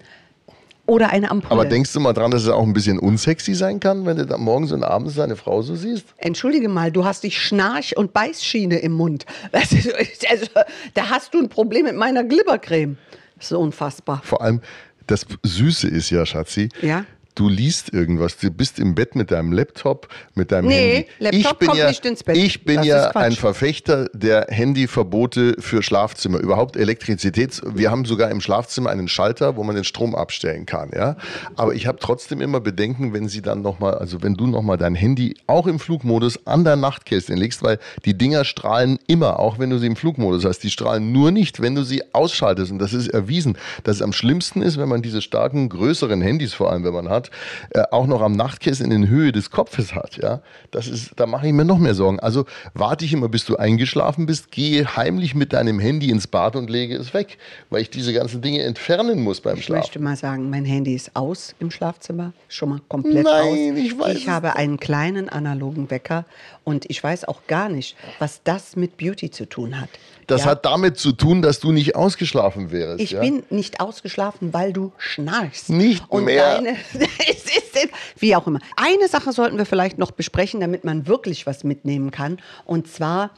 Oder 0.87 1.09
eine 1.09 1.29
Ampulle. 1.29 1.51
Aber 1.51 1.65
denkst 1.65 1.91
du 1.91 1.99
mal 1.99 2.13
dran, 2.13 2.31
dass 2.31 2.43
es 2.43 2.49
auch 2.49 2.63
ein 2.63 2.71
bisschen 2.71 2.97
unsexy 2.97 3.53
sein 3.53 3.79
kann, 3.81 4.05
wenn 4.05 4.17
du 4.17 4.25
da 4.25 4.37
morgens 4.37 4.71
und 4.71 4.83
abends 4.83 5.15
deine 5.15 5.35
Frau 5.35 5.61
so 5.61 5.75
siehst? 5.75 6.05
Entschuldige 6.17 6.69
mal, 6.69 6.91
du 6.91 7.03
hast 7.03 7.23
die 7.23 7.31
Schnarch- 7.31 7.97
und 7.97 8.13
Beißschiene 8.13 8.79
im 8.79 8.93
Mund. 8.93 9.25
Das 9.51 9.71
ist, 9.73 9.91
also, 10.29 10.45
da 10.93 11.09
hast 11.09 11.33
du 11.33 11.39
ein 11.39 11.49
Problem 11.49 11.85
mit 11.85 11.95
meiner 11.95 12.23
Glibbercreme. 12.23 12.97
So 13.39 13.59
unfassbar. 13.59 14.21
Vor 14.23 14.41
allem, 14.41 14.61
das 15.07 15.25
Süße 15.43 15.87
ist 15.87 16.09
ja, 16.09 16.25
Schatzi. 16.25 16.69
Ja. 16.81 17.05
Du 17.37 17.49
liest 17.49 17.93
irgendwas, 17.93 18.37
du 18.37 18.49
bist 18.49 18.79
im 18.79 18.95
Bett 18.95 19.15
mit 19.15 19.29
deinem 19.29 19.51
Laptop, 19.51 20.07
mit 20.33 20.51
deinem 20.51 20.69
Nee, 20.69 20.93
Handy. 20.95 21.07
Laptop 21.19 21.39
ich 21.39 21.57
bin 21.59 21.67
kommt 21.67 21.79
ja, 21.79 21.87
nicht 21.87 22.03
ins 22.03 22.23
Bett. 22.23 22.35
Ich 22.35 22.65
bin 22.65 22.77
Das 22.77 22.87
ja 22.87 23.09
ein 23.11 23.33
Verfechter 23.33 24.09
der 24.11 24.47
Handyverbote 24.49 25.55
für 25.59 25.83
Schlafzimmer. 25.83 26.39
Überhaupt 26.39 26.75
Elektrizitäts. 26.75 27.61
Wir 27.63 27.91
haben 27.91 28.05
sogar 28.05 28.31
im 28.31 28.41
Schlafzimmer 28.41 28.89
einen 28.89 29.07
Schalter, 29.07 29.55
wo 29.55 29.63
man 29.63 29.75
den 29.75 29.83
Strom 29.83 30.15
abstellen 30.15 30.65
kann. 30.65 30.89
Ja, 30.95 31.15
aber 31.55 31.75
ich 31.75 31.85
habe 31.85 31.99
trotzdem 31.99 32.41
immer 32.41 32.59
Bedenken, 32.59 33.13
wenn 33.13 33.27
sie 33.27 33.43
dann 33.43 33.61
noch 33.61 33.77
mal, 33.77 33.93
also 33.93 34.23
wenn 34.23 34.33
du 34.33 34.47
noch 34.47 34.63
mal 34.63 34.77
dein 34.77 34.95
Handy 34.95 35.35
auch 35.45 35.67
im 35.67 35.77
Flugmodus 35.77 36.47
an 36.47 36.63
der 36.63 36.75
Nachtkästchen 36.75 37.37
legst, 37.37 37.61
weil 37.61 37.77
die 38.03 38.17
Dinger 38.17 38.45
strahlen 38.45 38.97
immer, 39.05 39.39
auch 39.39 39.59
wenn 39.59 39.69
du 39.69 39.77
sie 39.77 39.85
im 39.85 39.95
Flugmodus 39.95 40.43
hast. 40.43 40.63
Die 40.63 40.71
strahlen 40.71 41.11
nur 41.11 41.29
nicht, 41.29 41.61
wenn 41.61 41.75
du 41.75 41.83
sie 41.83 42.01
ausschaltest. 42.15 42.71
Und 42.71 42.79
das 42.79 42.93
ist 42.93 43.09
erwiesen, 43.09 43.59
dass 43.83 43.97
es 43.97 44.01
am 44.01 44.11
schlimmsten 44.11 44.63
ist, 44.63 44.79
wenn 44.79 44.89
man 44.89 45.03
diese 45.03 45.21
starken, 45.21 45.69
größeren 45.69 46.19
Handys, 46.19 46.55
vor 46.55 46.71
allem 46.71 46.83
wenn 46.83 46.93
man 46.93 47.09
hat, 47.09 47.26
äh, 47.71 47.83
auch 47.91 48.07
noch 48.07 48.21
am 48.21 48.33
Nachtkästchen 48.33 48.91
in 48.91 49.07
Höhe 49.07 49.31
des 49.31 49.51
Kopfes 49.51 49.93
hat. 49.93 50.17
Ja, 50.17 50.41
das 50.71 50.87
ist, 50.87 51.11
da 51.15 51.25
mache 51.25 51.47
ich 51.47 51.53
mir 51.53 51.65
noch 51.65 51.77
mehr 51.77 51.93
Sorgen. 51.95 52.19
Also 52.19 52.45
warte 52.73 53.05
ich 53.05 53.13
immer, 53.13 53.29
bis 53.29 53.45
du 53.45 53.55
eingeschlafen 53.57 54.25
bist, 54.25 54.51
gehe 54.51 54.95
heimlich 54.95 55.35
mit 55.35 55.53
deinem 55.53 55.79
Handy 55.79 56.09
ins 56.09 56.27
Bad 56.27 56.55
und 56.55 56.69
lege 56.69 56.95
es 56.95 57.13
weg, 57.13 57.37
weil 57.69 57.81
ich 57.81 57.89
diese 57.89 58.13
ganzen 58.13 58.41
Dinge 58.41 58.63
entfernen 58.63 59.21
muss 59.23 59.41
beim 59.41 59.57
Ich 59.57 59.65
Schlafen. 59.65 59.81
möchte 59.81 59.99
mal 59.99 60.15
sagen, 60.15 60.49
mein 60.49 60.65
Handy 60.65 60.93
ist 60.95 61.15
aus 61.15 61.55
im 61.59 61.71
Schlafzimmer, 61.71 62.33
schon 62.49 62.69
mal 62.69 62.81
komplett 62.87 63.23
Nein, 63.23 63.73
aus. 63.73 63.77
ich 63.77 63.99
weiß 63.99 64.17
Ich 64.17 64.27
habe 64.29 64.55
einen 64.55 64.77
kleinen 64.79 65.29
analogen 65.29 65.89
Wecker 65.89 66.25
und 66.63 66.85
ich 66.89 67.03
weiß 67.03 67.25
auch 67.25 67.45
gar 67.47 67.69
nicht, 67.69 67.95
was 68.19 68.41
das 68.43 68.75
mit 68.75 68.97
Beauty 68.97 69.29
zu 69.31 69.47
tun 69.47 69.79
hat. 69.79 69.89
Das 70.27 70.43
Ja? 70.43 70.51
hat 70.51 70.65
damit 70.65 70.97
zu 70.97 71.13
tun, 71.13 71.41
dass 71.41 71.59
du 71.59 71.71
nicht 71.71 71.95
ausgeschlafen 71.95 72.71
wärst. 72.71 72.99
Ich 72.99 73.11
ja? 73.11 73.21
bin 73.21 73.43
nicht 73.49 73.79
ausgeschlafen, 73.79 74.53
weil 74.53 74.73
du 74.73 74.91
schnarchst. 74.97 75.69
Nicht 75.69 76.03
und 76.09 76.25
mehr. 76.25 76.55
Deine, 76.55 76.77
es 76.93 77.45
ist, 77.45 77.77
wie 78.17 78.35
auch 78.35 78.45
immer. 78.47 78.59
Eine 78.75 79.07
Sache 79.07 79.31
sollten 79.31 79.57
wir 79.57 79.65
vielleicht 79.65 79.97
noch 79.97 80.11
besprechen, 80.11 80.59
damit 80.59 80.83
man 80.83 81.07
wirklich 81.07 81.45
was 81.45 81.63
mitnehmen 81.63 82.11
kann. 82.11 82.39
Und 82.65 82.87
zwar, 82.91 83.31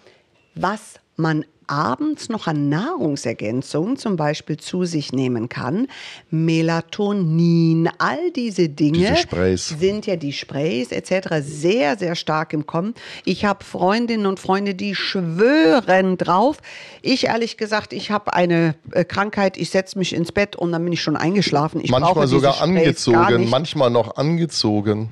was 0.56 0.96
man 1.16 1.46
abends 1.70 2.30
noch 2.30 2.48
an 2.48 2.70
Nahrungsergänzungen 2.70 3.98
zum 3.98 4.16
Beispiel 4.16 4.58
zu 4.58 4.86
sich 4.86 5.14
nehmen 5.14 5.50
kann. 5.50 5.88
Melatonin, 6.30 7.90
all 7.98 8.32
diese 8.32 8.70
Dinge 8.70 9.16
Diese 9.32 9.78
sind 9.78 10.06
ja 10.06 10.16
die 10.16 10.34
Sprays 10.34 10.92
etc. 10.92 11.42
sehr, 11.42 11.98
sehr 11.98 12.16
stark 12.16 12.54
im 12.54 12.66
Kommen. 12.66 12.96
Ich 13.26 13.46
habe 13.46 13.64
Freundinnen 13.64 14.26
und 14.26 14.40
Freunde, 14.40 14.76
die 14.76 14.96
schwören 14.96 16.18
drauf. 16.18 16.58
Ich 17.02 17.26
ehrlich 17.26 17.58
gesagt, 17.58 17.94
ich 17.94 18.12
habe 18.12 18.34
eine 18.34 18.76
äh, 18.92 19.04
Krankheit, 19.04 19.58
ich 19.58 19.70
setze 19.70 19.98
mich 19.98 20.14
ins 20.14 20.32
Bett 20.32 20.56
und 20.56 20.72
dann 20.72 20.84
bin 20.84 20.94
ich 20.94 21.02
schon 21.02 21.16
eingeschlafen. 21.16 21.82
Ich 21.84 21.92
manchmal 21.92 22.28
sogar 22.28 22.62
angezogen, 22.62 23.50
manchmal 23.50 23.90
noch 23.90 24.18
angezogen. 24.18 25.10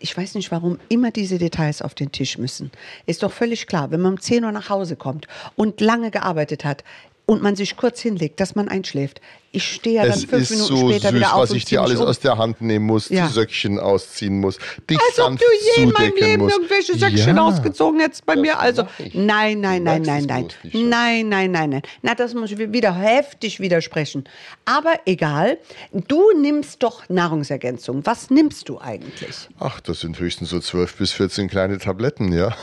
Ich 0.00 0.16
weiß 0.16 0.34
nicht, 0.34 0.50
warum 0.50 0.78
immer 0.88 1.10
diese 1.10 1.38
Details 1.38 1.82
auf 1.82 1.94
den 1.94 2.12
Tisch 2.12 2.38
müssen. 2.38 2.70
Ist 3.06 3.22
doch 3.22 3.32
völlig 3.32 3.66
klar, 3.66 3.90
wenn 3.90 4.00
man 4.00 4.12
um 4.12 4.20
10 4.20 4.44
Uhr 4.44 4.52
nach 4.52 4.68
Hause 4.70 4.96
kommt 4.96 5.26
und 5.56 5.80
lange 5.80 6.10
gearbeitet 6.10 6.64
hat 6.64 6.84
und 7.28 7.42
man 7.42 7.56
sich 7.56 7.76
kurz 7.76 8.00
hinlegt, 8.00 8.40
dass 8.40 8.54
man 8.54 8.68
einschläft. 8.68 9.20
Ich 9.52 9.64
stehe 9.64 9.96
ja 9.96 10.02
dann 10.02 10.12
es 10.12 10.24
fünf 10.24 10.48
Minuten 10.50 10.76
so 10.76 10.88
später 10.90 11.08
süß, 11.08 11.14
wieder 11.18 11.34
auf 11.34 11.42
was 11.42 11.50
und 11.50 11.56
ich 11.58 11.64
dir 11.66 11.82
alles 11.82 12.00
um. 12.00 12.06
aus 12.06 12.20
der 12.20 12.38
Hand 12.38 12.60
nehmen 12.62 12.86
muss, 12.86 13.08
Ja. 13.10 13.26
die 13.26 13.32
Söckchen 13.34 13.78
ausziehen 13.78 14.40
muss, 14.40 14.58
dich 14.88 14.98
Als 14.98 15.18
ob 15.20 15.38
du 15.38 15.44
je 15.76 15.82
in 15.82 15.90
meinem 15.90 16.14
Leben 16.16 16.42
musst. 16.42 16.56
irgendwelche 16.56 16.96
Söckchen 16.98 17.36
Ja. 17.36 17.42
ausgezogen 17.46 18.00
hättest 18.00 18.24
bei 18.24 18.34
das 18.34 18.42
mir. 18.42 18.58
Also 18.58 18.84
nein, 19.12 19.60
nein, 19.60 19.82
nein, 19.82 20.02
nein, 20.02 20.24
nein. 20.26 20.48
Nein, 20.72 21.28
nein, 21.28 21.50
nein, 21.50 21.70
nein. 21.70 21.82
Na, 22.00 22.14
das 22.14 22.32
muss 22.34 22.50
ich 22.50 22.58
wieder 22.58 22.94
heftig 22.94 23.60
widersprechen. 23.60 24.24
Aber 24.64 24.94
egal, 25.04 25.58
du 25.92 26.22
nimmst 26.40 26.82
doch 26.82 27.08
Nahrungsergänzung. 27.10 28.04
Was 28.06 28.30
nimmst 28.30 28.68
du 28.70 28.78
eigentlich? 28.80 29.48
Ach, 29.58 29.80
das 29.80 30.00
sind 30.00 30.18
höchstens 30.18 30.48
so 30.50 30.60
12 30.60 30.96
bis 30.96 31.12
14 31.12 31.48
kleine 31.48 31.78
Tabletten, 31.78 32.32
ja. 32.32 32.54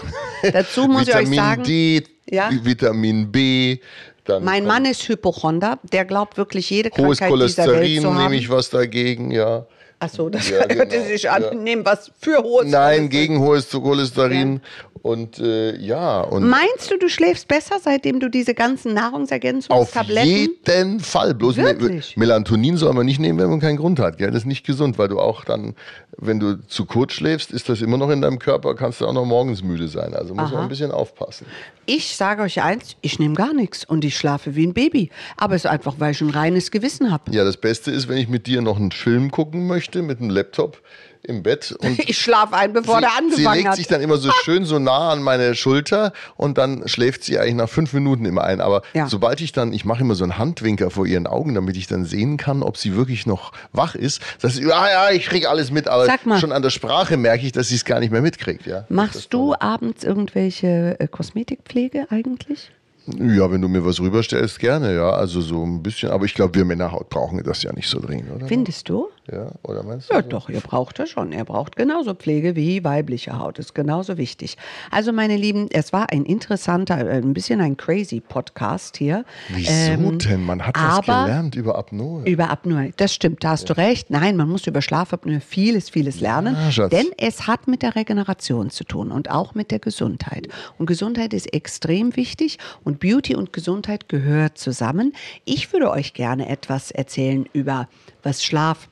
Dazu 0.54 0.84
muss 0.88 1.08
ich 1.08 1.14
euch 1.16 1.30
Vitamin 1.30 1.36
sagen, 1.36 1.64
D, 1.64 2.04
Ja? 2.30 2.50
Vitamin 2.52 3.32
B. 3.32 3.78
Dann 4.26 4.44
mein 4.44 4.66
Mann 4.66 4.86
ist 4.86 5.08
Hypochonder. 5.08 5.80
Der 5.92 6.04
glaubt 6.04 6.38
wirklich 6.38 6.70
jede 6.70 6.90
Krankheit 6.90 7.12
dieser 7.14 7.28
Welt 7.28 7.30
Cholesterin, 7.30 8.02
zu 8.02 8.14
haben. 8.14 8.24
nehme 8.24 8.36
ich 8.36 8.50
was 8.50 8.70
dagegen, 8.70 9.32
ja. 9.32 9.66
Achso, 10.00 10.30
das 10.30 10.50
Ja, 10.50 10.66
genau, 10.68 10.80
hörte 10.82 11.02
sich 11.04 11.30
an. 11.30 11.66
ja. 11.66 11.76
Was 11.86 12.12
für 12.20 12.38
hohes 12.44 12.68
Nein, 12.70 12.72
Cholesterin. 12.74 13.10
gegen 13.10 13.40
hohes 13.40 13.70
Cholesterin. 13.70 14.62
Und 15.02 15.38
äh, 15.38 15.78
ja, 15.78 16.22
und 16.22 16.50
Meinst 16.50 16.90
du, 16.90 16.98
du 16.98 17.10
schläfst 17.10 17.48
besser, 17.48 17.76
seitdem 17.80 18.20
du 18.20 18.28
diese 18.28 18.56
ganzen 18.56 18.98
auf 18.98 19.04
Nahrungsergänzungstabletten... 19.04 20.28
jeden 20.28 21.00
Fall. 21.00 21.36
Bloß 21.36 21.58
Wirklich? 21.58 22.18
Melatonin 22.18 22.76
soll 22.76 22.92
man 22.94 23.06
nicht 23.06 23.20
nehmen, 23.20 23.38
wenn 23.38 23.52
man 23.52 23.60
keinen 23.60 23.78
Grund 23.78 24.00
hat. 24.00 24.18
Gell? 24.18 24.32
Das 24.32 24.40
ist 24.40 24.46
nicht 24.48 24.66
gesund, 24.66 24.98
weil 24.98 25.08
du 25.08 25.20
auch 25.20 25.46
dann, 25.46 25.76
wenn 26.18 26.40
du 26.40 26.56
zu 26.68 26.86
kurz 26.86 27.14
schläfst, 27.14 27.52
ist 27.52 27.70
das 27.70 27.82
immer 27.82 27.98
noch 27.98 28.10
in 28.10 28.22
deinem 28.22 28.40
Körper, 28.40 28.74
kannst 28.74 29.00
du 29.00 29.06
auch 29.06 29.14
noch 29.14 29.26
morgens 29.26 29.62
müde 29.62 29.88
sein. 29.88 30.16
Also 30.16 30.34
muss 30.34 30.52
man 30.52 30.64
ein 30.64 30.70
bisschen 30.70 30.90
aufpassen. 30.90 31.46
Ich 31.86 32.16
sage 32.16 32.42
euch 32.42 32.64
eins, 32.64 32.96
ich 33.02 33.20
nehme 33.20 33.36
gar 33.36 33.54
nichts 33.54 33.86
und 33.86 34.04
ich 34.04 34.18
schlafe 34.18 34.56
wie 34.56 34.66
ein 34.66 34.74
Baby. 34.74 35.12
Aber 35.38 35.54
es 35.54 35.66
ist 35.66 35.70
einfach, 35.70 35.96
weil 36.00 36.14
ich 36.14 36.22
ein 36.22 36.32
reines 36.32 36.72
Gewissen 36.72 37.12
habe. 37.12 37.32
Ja, 37.32 37.44
das 37.44 37.58
Beste 37.58 37.92
ist, 37.92 38.10
wenn 38.10 38.18
ich 38.18 38.28
mit 38.28 38.48
dir 38.48 38.64
noch 38.64 38.78
einen 38.78 38.92
Film 38.92 39.30
gucken 39.30 39.68
möchte, 39.68 39.85
mit 39.94 40.20
einem 40.20 40.30
Laptop 40.30 40.82
im 41.28 41.42
Bett 41.42 41.72
und 41.80 41.98
Ich 42.08 42.20
schlafe 42.20 42.56
ein, 42.56 42.72
bevor 42.74 43.00
der 43.02 43.10
sie 43.10 43.16
angefangen 43.18 43.56
legt 43.56 43.68
hat. 43.70 43.76
sich 43.78 43.88
dann 43.88 44.02
immer 44.02 44.18
so 44.18 44.30
schön 44.44 44.64
so 44.64 44.78
nah 44.78 45.10
an 45.10 45.24
meine 45.24 45.56
Schulter 45.56 46.14
und 46.38 46.60
dann 46.60 46.88
schläft 46.88 47.24
sie 47.24 47.40
eigentlich 47.40 47.56
nach 47.56 47.68
fünf 47.70 47.94
Minuten 47.94 48.26
immer 48.26 48.44
ein. 48.44 48.62
Aber 48.62 48.84
Ja. 48.94 49.08
sobald 49.10 49.42
ich 49.42 49.52
dann, 49.52 49.74
ich 49.74 49.86
mache 49.86 50.02
immer 50.02 50.14
so 50.14 50.24
einen 50.24 50.38
Handwinker 50.38 50.92
vor 50.92 51.08
ihren 51.08 51.26
Augen, 51.26 51.56
damit 51.56 51.78
ich 51.78 51.88
dann 51.88 52.06
sehen 52.06 52.38
kann, 52.38 52.62
ob 52.62 52.78
sie 52.78 52.96
wirklich 52.96 53.26
noch 53.26 53.54
wach 53.74 53.96
ist. 53.96 54.22
Das 54.42 54.54
ist, 54.54 54.62
ja, 54.62 54.88
ja, 54.88 55.10
ich 55.12 55.26
krieg 55.26 55.48
alles 55.50 55.72
mit, 55.72 55.88
aber 55.88 56.08
mal. 56.26 56.40
schon 56.40 56.52
an 56.52 56.62
der 56.62 56.70
Sprache 56.70 57.18
merke 57.18 57.44
ich, 57.46 57.52
dass 57.52 57.70
sie 57.70 57.76
es 57.76 57.86
gar 57.86 58.00
nicht 58.00 58.12
mehr 58.12 58.22
mitkriegt. 58.22 58.68
Ja. 58.68 58.86
Machst 58.90 59.34
du 59.34 59.56
abends 59.60 60.04
irgendwelche 60.04 60.96
äh, 61.00 61.08
Kosmetikpflege 61.08 62.06
eigentlich? 62.12 62.70
Ja, 63.08 63.52
wenn 63.52 63.62
du 63.62 63.68
mir 63.68 63.86
was 63.86 64.00
rüberstellst, 64.00 64.60
gerne, 64.60 64.96
ja. 64.96 65.10
Also 65.12 65.40
so 65.42 65.64
ein 65.64 65.82
bisschen. 65.84 66.10
Aber 66.10 66.26
ich 66.26 66.34
glaube, 66.34 66.56
wir 66.56 66.66
Männerhaut 66.66 67.10
brauchen 67.10 67.42
das 67.44 67.62
ja 67.64 67.72
nicht 67.74 67.88
so 67.88 68.00
dringend, 68.00 68.32
oder? 68.32 68.48
Findest 68.48 68.90
du? 68.90 69.10
Ja, 69.32 69.52
oder 69.64 69.82
meinst 69.84 70.10
du? 70.10 70.14
Ja, 70.14 70.22
so? 70.22 70.30
doch, 70.30 70.50
ihr 70.50 70.60
braucht 70.60 71.00
das 71.00 71.10
schon. 71.10 71.32
Er 71.32 71.46
braucht 71.46 71.76
genauso 71.76 72.14
Pflege 72.14 72.56
wie 72.56 72.84
weibliche 72.84 73.40
Haut. 73.40 73.58
Ist 73.58 73.74
genauso 73.74 74.18
wichtig. 74.18 74.58
Also, 74.92 75.12
meine 75.12 75.36
Lieben, 75.36 75.68
es 75.72 75.94
war 75.94 76.12
ein 76.12 76.26
interessanter, 76.26 77.00
äh, 77.00 77.18
ein 77.18 77.34
bisschen 77.34 77.60
ein 77.60 77.76
crazy 77.76 78.20
Podcast 78.20 78.98
hier. 78.98 79.26
Wieso 79.50 79.72
Ähm, 79.72 80.20
denn? 80.20 80.46
Man 80.46 80.66
hat 80.66 80.76
was 80.78 81.02
gelernt 81.02 81.56
über 81.56 81.78
Apnoe. 81.78 82.24
Über 82.26 82.52
Apnoe, 82.52 82.92
das 82.98 83.14
stimmt, 83.14 83.44
da 83.44 83.50
hast 83.52 83.70
du 83.70 83.78
recht. 83.78 84.10
Nein, 84.12 84.36
man 84.38 84.48
muss 84.48 84.68
über 84.68 84.82
Schlafapnoe 84.82 85.40
vieles, 85.40 85.90
vieles 85.90 86.20
lernen, 86.20 86.56
Ja, 86.72 86.88
denn 86.88 87.08
es 87.18 87.48
hat 87.48 87.68
mit 87.68 87.82
der 87.82 87.96
Regeneration 87.96 88.70
zu 88.70 88.84
tun 88.84 89.12
und 89.12 89.32
auch 89.32 89.56
mit 89.56 89.72
der 89.72 89.80
Gesundheit. 89.80 90.48
Und 90.78 90.86
Gesundheit 90.86 91.34
ist 91.34 91.52
extrem 91.54 92.16
wichtig 92.16 92.60
und 92.84 93.00
Beauty 93.00 93.36
und 93.36 93.54
Gesundheit 93.54 94.08
gehört 94.10 94.58
zusammen. 94.58 95.14
Ich 95.46 95.74
würde 95.74 95.90
euch 95.90 96.14
gerne 96.14 96.48
etwas 96.50 96.92
erzählen 96.92 97.46
über 97.54 97.88
was 98.22 98.44
Schlaf 98.44 98.88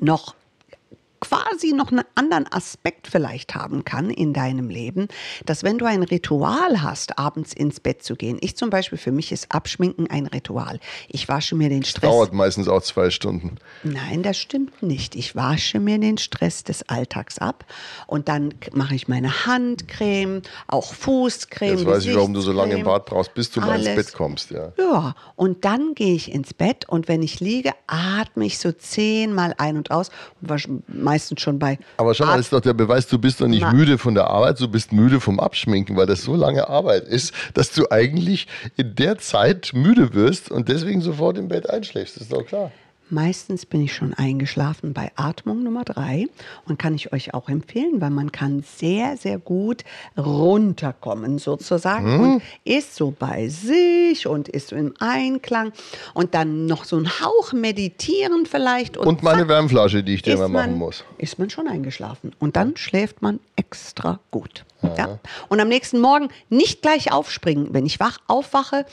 noch 0.00 0.34
quasi 1.24 1.72
noch 1.72 1.90
einen 1.90 2.04
anderen 2.14 2.50
Aspekt 2.52 3.06
vielleicht 3.06 3.54
haben 3.54 3.84
kann 3.84 4.10
in 4.10 4.32
deinem 4.34 4.68
Leben, 4.68 5.08
dass 5.46 5.62
wenn 5.62 5.78
du 5.78 5.86
ein 5.86 6.02
Ritual 6.02 6.82
hast, 6.82 7.18
abends 7.18 7.52
ins 7.52 7.80
Bett 7.80 8.02
zu 8.02 8.14
gehen. 8.14 8.38
Ich 8.40 8.56
zum 8.56 8.70
Beispiel, 8.70 8.98
für 8.98 9.12
mich 9.12 9.32
ist 9.32 9.50
Abschminken 9.50 10.08
ein 10.10 10.26
Ritual. 10.26 10.78
Ich 11.08 11.28
wasche 11.28 11.54
mir 11.54 11.68
den 11.68 11.84
Stress. 11.84 12.10
Dauert 12.10 12.32
meistens 12.32 12.68
auch 12.68 12.82
zwei 12.82 13.10
Stunden. 13.10 13.56
Nein, 13.82 14.22
das 14.22 14.36
stimmt 14.36 14.82
nicht. 14.82 15.14
Ich 15.14 15.34
wasche 15.34 15.80
mir 15.80 15.98
den 15.98 16.18
Stress 16.18 16.62
des 16.64 16.88
Alltags 16.88 17.38
ab 17.38 17.64
und 18.06 18.28
dann 18.28 18.54
mache 18.72 18.94
ich 18.94 19.08
meine 19.08 19.46
Handcreme, 19.46 20.42
auch 20.66 20.92
Fußcreme. 20.92 21.78
Jetzt 21.78 21.86
weiß 21.86 22.04
ich, 22.06 22.14
warum 22.14 22.34
du 22.34 22.40
so 22.40 22.52
lange 22.52 22.74
im 22.74 22.84
Bad 22.84 23.06
brauchst, 23.06 23.34
bis 23.34 23.50
du 23.50 23.60
mal 23.60 23.78
ins 23.78 23.86
alles. 23.86 24.06
Bett 24.06 24.14
kommst, 24.14 24.50
ja. 24.50 24.72
Ja, 24.78 25.14
und 25.36 25.64
dann 25.64 25.94
gehe 25.94 26.14
ich 26.14 26.30
ins 26.30 26.52
Bett 26.52 26.88
und 26.88 27.08
wenn 27.08 27.22
ich 27.22 27.40
liege, 27.40 27.72
atme 27.86 28.44
ich 28.44 28.58
so 28.58 28.72
zehnmal 28.72 29.54
ein 29.56 29.76
und 29.76 29.90
aus 29.90 30.10
und 30.40 30.50
wasche 30.50 30.68
meistens 31.14 31.40
schon 31.40 31.60
bei. 31.60 31.78
Aber 31.96 32.12
schau 32.14 32.26
mal, 32.26 32.36
das 32.36 32.46
ist 32.46 32.52
doch 32.52 32.60
der 32.60 32.74
Beweis, 32.74 33.06
du 33.06 33.18
bist 33.18 33.40
doch 33.40 33.46
nicht 33.46 33.62
Na. 33.62 33.72
müde 33.72 33.98
von 33.98 34.14
der 34.14 34.26
Arbeit, 34.26 34.60
du 34.60 34.66
bist 34.66 34.92
müde 34.92 35.20
vom 35.20 35.38
Abschminken, 35.38 35.96
weil 35.96 36.06
das 36.06 36.24
so 36.24 36.34
lange 36.34 36.68
Arbeit 36.68 37.04
ist, 37.04 37.32
dass 37.54 37.70
du 37.70 37.88
eigentlich 37.90 38.48
in 38.76 38.96
der 38.96 39.18
Zeit 39.18 39.70
müde 39.74 40.12
wirst 40.12 40.50
und 40.50 40.68
deswegen 40.68 41.00
sofort 41.00 41.38
im 41.38 41.48
Bett 41.48 41.70
einschläfst. 41.70 42.16
Das 42.16 42.24
ist 42.24 42.32
doch 42.32 42.44
klar. 42.44 42.72
Meistens 43.10 43.66
bin 43.66 43.82
ich 43.82 43.94
schon 43.94 44.14
eingeschlafen 44.14 44.94
bei 44.94 45.12
Atmung 45.16 45.62
Nummer 45.62 45.84
drei 45.84 46.26
und 46.66 46.78
kann 46.78 46.94
ich 46.94 47.12
euch 47.12 47.34
auch 47.34 47.48
empfehlen, 47.48 48.00
weil 48.00 48.10
man 48.10 48.32
kann 48.32 48.64
sehr, 48.66 49.16
sehr 49.18 49.38
gut 49.38 49.84
runterkommen 50.16 51.38
sozusagen 51.38 52.18
und 52.18 52.42
ist 52.64 52.96
so 52.96 53.14
bei 53.16 53.48
sich 53.48 54.26
und 54.26 54.48
ist 54.48 54.68
so 54.68 54.76
im 54.76 54.94
Einklang 55.00 55.72
und 56.14 56.34
dann 56.34 56.64
noch 56.66 56.84
so 56.84 56.96
ein 56.96 57.08
Hauch 57.20 57.52
meditieren 57.52 58.46
vielleicht 58.46 58.96
Und 58.96 59.22
meine 59.22 59.40
zack, 59.40 59.48
Wärmflasche, 59.48 60.02
die 60.02 60.14
ich 60.14 60.22
dir 60.22 60.34
immer 60.34 60.48
machen 60.48 60.70
man, 60.70 60.78
muss. 60.78 61.04
Ist 61.18 61.38
man 61.38 61.50
schon 61.50 61.68
eingeschlafen 61.68 62.32
und 62.38 62.56
dann 62.56 62.76
schläft 62.76 63.20
man 63.20 63.38
extra 63.56 64.18
gut. 64.30 64.64
Ja. 64.96 65.18
Und 65.48 65.60
am 65.60 65.68
nächsten 65.68 66.00
Morgen 66.00 66.28
nicht 66.48 66.82
gleich 66.82 67.12
aufspringen. 67.12 67.68
Wenn 67.72 67.86
ich 67.86 68.00
wach 68.00 68.18
aufwache, 68.26 68.86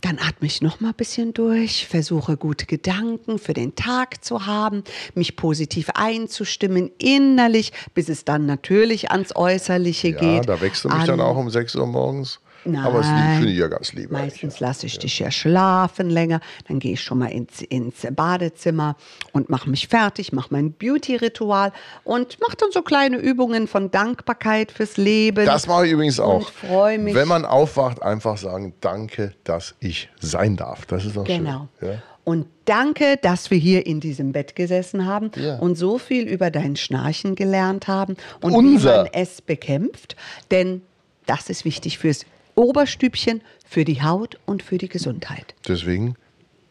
dann 0.00 0.18
atme 0.18 0.46
ich 0.46 0.62
noch 0.62 0.80
mal 0.80 0.90
ein 0.90 0.94
bisschen 0.94 1.34
durch, 1.34 1.86
versuche 1.88 2.36
gute 2.36 2.66
Gedanken 2.66 3.38
für 3.38 3.52
den 3.52 3.74
Tag 3.74 4.24
zu 4.24 4.46
haben, 4.46 4.84
mich 5.14 5.34
positiv 5.36 5.90
einzustimmen 5.94 6.90
innerlich, 6.98 7.72
bis 7.94 8.08
es 8.08 8.24
dann 8.24 8.46
natürlich 8.46 9.10
ans 9.10 9.34
Äußerliche 9.34 10.08
Ja, 10.10 10.18
geht. 10.18 10.48
da 10.48 10.60
wächst 10.60 10.84
du 10.84 10.88
mich 10.88 10.98
An- 10.98 11.06
dann 11.06 11.20
auch 11.20 11.36
um 11.36 11.50
6 11.50 11.74
Uhr 11.74 11.86
morgens. 11.86 12.40
Nein. 12.64 12.84
Aber 12.84 12.98
das 12.98 13.06
finde 13.06 13.50
ich 13.50 13.58
ja 13.58 13.68
ganz 13.68 13.92
lieb. 13.92 14.10
Meistens 14.10 14.60
lasse 14.60 14.86
ich 14.86 14.98
dich 14.98 15.18
ja 15.18 15.30
schlafen 15.30 16.10
länger. 16.10 16.40
Dann 16.66 16.78
gehe 16.80 16.92
ich 16.94 17.00
schon 17.00 17.18
mal 17.18 17.28
ins, 17.30 17.62
ins 17.62 18.06
Badezimmer 18.10 18.96
und 19.32 19.48
mache 19.48 19.70
mich 19.70 19.88
fertig, 19.88 20.32
mache 20.32 20.48
mein 20.50 20.72
Beauty-Ritual 20.72 21.72
und 22.04 22.38
mache 22.40 22.56
dann 22.56 22.70
so 22.72 22.82
kleine 22.82 23.16
Übungen 23.16 23.68
von 23.68 23.90
Dankbarkeit 23.90 24.70
fürs 24.72 24.96
Leben. 24.96 25.46
Das 25.46 25.66
mache 25.66 25.86
ich 25.86 25.92
übrigens 25.92 26.20
auch. 26.20 26.50
Freue 26.50 26.98
mich. 26.98 27.14
Wenn 27.14 27.28
man 27.28 27.44
aufwacht, 27.44 28.02
einfach 28.02 28.36
sagen, 28.36 28.74
danke, 28.80 29.32
dass 29.44 29.74
ich 29.80 30.10
sein 30.20 30.56
darf. 30.56 30.84
Das 30.86 31.04
ist 31.04 31.16
doch 31.16 31.24
Genau. 31.24 31.68
schön. 31.78 31.90
Ja? 31.92 32.02
Und 32.24 32.46
danke, 32.66 33.16
dass 33.22 33.50
wir 33.50 33.56
hier 33.56 33.86
in 33.86 34.00
diesem 34.00 34.32
Bett 34.32 34.54
gesessen 34.54 35.06
haben 35.06 35.30
Ja. 35.36 35.56
und 35.56 35.76
so 35.76 35.96
viel 35.96 36.28
über 36.28 36.50
dein 36.50 36.76
Schnarchen 36.76 37.34
gelernt 37.36 37.88
haben 37.88 38.16
und 38.42 38.52
Unser. 38.52 38.90
wie 38.92 38.96
man 38.96 39.06
es 39.14 39.40
bekämpft. 39.40 40.14
Denn 40.50 40.82
das 41.24 41.48
ist 41.48 41.64
wichtig 41.64 41.96
fürs 41.98 42.26
Oberstübchen, 42.58 43.42
für 43.64 43.84
die 43.84 44.02
Haut 44.02 44.38
und 44.46 44.62
für 44.62 44.78
die 44.78 44.88
Gesundheit. 44.88 45.54
Deswegen, 45.66 46.16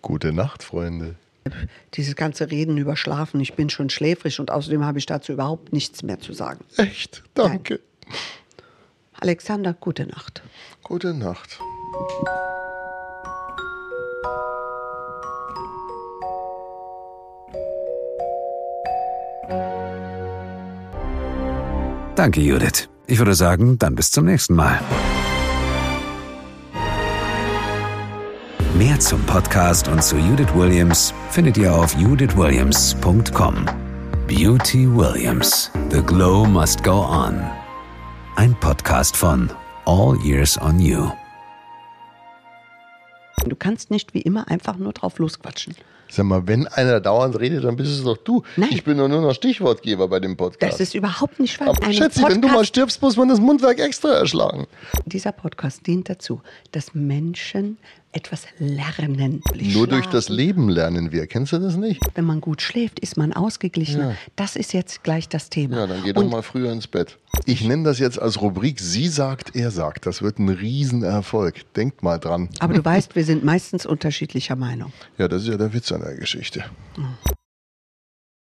gute 0.02 0.34
Nacht, 0.34 0.64
Freunde. 0.64 1.16
Dieses 1.94 2.16
ganze 2.16 2.52
Reden 2.52 2.78
über 2.78 2.98
Schlafen, 2.98 3.40
ich 3.40 3.54
bin 3.54 3.70
schon 3.70 3.90
schläfrig 3.90 4.40
und 4.40 4.52
außerdem 4.52 4.84
habe 4.84 5.00
ich 5.00 5.06
dazu 5.06 5.32
überhaupt 5.32 5.72
nichts 5.72 6.04
mehr 6.04 6.20
zu 6.20 6.34
sagen. 6.34 6.66
Echt, 6.76 7.24
danke. 7.34 7.80
Alexander, 9.14 9.74
gute 9.74 10.06
Nacht. 10.06 10.44
Gute 10.84 11.14
Nacht. 11.14 11.60
Danke, 22.16 22.42
Judith. 22.42 22.90
Ich 23.06 23.20
würde 23.20 23.36
sagen, 23.36 23.80
dann 23.80 23.96
bis 23.96 24.12
zum 24.12 24.26
nächsten 24.26 24.56
Mal. 24.56 24.82
Mehr 28.78 29.00
zum 29.00 29.22
Podcast 29.26 29.88
und 29.88 30.04
zu 30.04 30.18
Judith 30.18 30.54
Williams 30.54 31.14
findet 31.32 31.58
ihr 31.58 31.74
auf 31.74 31.96
judithwilliams.com. 31.98 33.66
Beauty 34.28 34.88
Williams. 34.96 35.72
The 35.90 36.02
Glow 36.02 36.46
Must 36.46 36.84
Go 36.84 37.06
On. 37.06 37.42
Ein 38.36 38.54
Podcast 38.60 39.16
von 39.16 39.50
All 39.86 40.18
Years 40.24 40.60
on 40.62 40.80
You. 40.80 41.10
Du 43.46 43.56
kannst 43.56 43.90
nicht 43.90 44.14
wie 44.14 44.22
immer 44.22 44.48
einfach 44.50 44.78
nur 44.78 44.92
drauf 44.94 45.18
losquatschen. 45.20 45.76
Sag 46.10 46.26
mal, 46.26 46.48
wenn 46.48 46.68
einer 46.68 47.02
dauernd 47.02 47.38
redet, 47.38 47.66
dann 47.66 47.76
bist 47.76 47.92
es 47.92 48.04
doch 48.04 48.16
du. 48.18 48.44
Nein. 48.56 48.70
Ich 48.72 48.84
bin 48.86 48.98
doch 48.98 49.10
nur 49.10 49.22
noch 49.22 49.34
Stichwortgeber 49.34 50.08
bei 50.08 50.22
dem 50.22 50.38
Podcast. 50.38 50.74
Das 50.74 50.80
ist 50.80 50.96
überhaupt 50.96 51.38
nicht 51.40 51.60
wahr. 51.60 51.70
Aber 51.70 51.84
Ein 51.86 51.94
Schätzi, 51.94 52.24
wenn 52.24 52.42
du 52.42 52.48
mal 52.48 52.54
Podcast- 52.56 52.68
stirbst, 52.70 53.02
muss 53.02 53.18
man 53.18 53.28
das 53.28 53.40
Mundwerk 53.42 53.80
extra 53.80 54.14
erschlagen. 54.14 54.68
Dieser 55.06 55.34
Podcast 55.34 55.86
dient 55.86 56.10
dazu, 56.10 56.42
dass 56.72 56.94
Menschen 56.94 57.78
etwas 58.12 58.48
lernen. 58.60 59.42
Nur 59.54 59.88
durch 59.88 60.06
das 60.08 60.26
Schlafen. 60.26 60.38
Leben 60.38 60.70
lernen 60.70 61.12
wir. 61.12 61.28
Kennst 61.28 61.52
du 61.52 61.60
das 61.60 61.76
nicht? 61.76 62.02
Wenn 62.16 62.26
man 62.26 62.42
gut 62.42 62.62
schläft, 62.62 63.00
ist 63.00 63.18
man 63.18 63.34
ausgeglichener. 63.34 64.12
Ja. 64.12 64.16
Das 64.36 64.56
ist 64.56 64.74
jetzt 64.74 65.04
gleich 65.04 65.30
das 65.30 65.50
Thema. 65.50 65.78
Ja, 65.78 65.88
dann 65.88 66.04
geh 66.04 66.14
doch 66.14 66.24
Und 66.24 66.32
mal 66.32 66.42
früher 66.42 66.72
ins 66.72 66.88
Bett. 66.88 67.18
Ich 67.46 67.64
nenne 67.64 67.84
das 67.84 68.00
jetzt 68.00 68.20
als 68.20 68.42
Rubrik 68.42 68.80
Sie 68.80 69.08
sagt, 69.08 69.56
er 69.56 69.72
sagt. 69.72 70.06
Das 70.06 70.22
wird 70.22 70.40
ein 70.40 70.50
Riesenerfolg. 70.50 71.74
Denkt 71.74 72.04
mal 72.04 72.18
dran. 72.18 72.50
Aber 72.60 72.74
du 72.74 72.84
weißt, 72.84 73.16
wir 73.16 73.24
sind 73.24 73.44
meistens 73.44 73.86
unterschiedlicher 73.86 74.56
Meinung. 74.56 74.92
Ja, 75.18 75.28
das 75.28 75.44
ist 75.44 75.50
ja 75.50 75.58
der 75.58 75.74
Witz 75.74 75.92
an 75.92 76.02
der 76.02 76.16
Geschichte. 76.16 76.64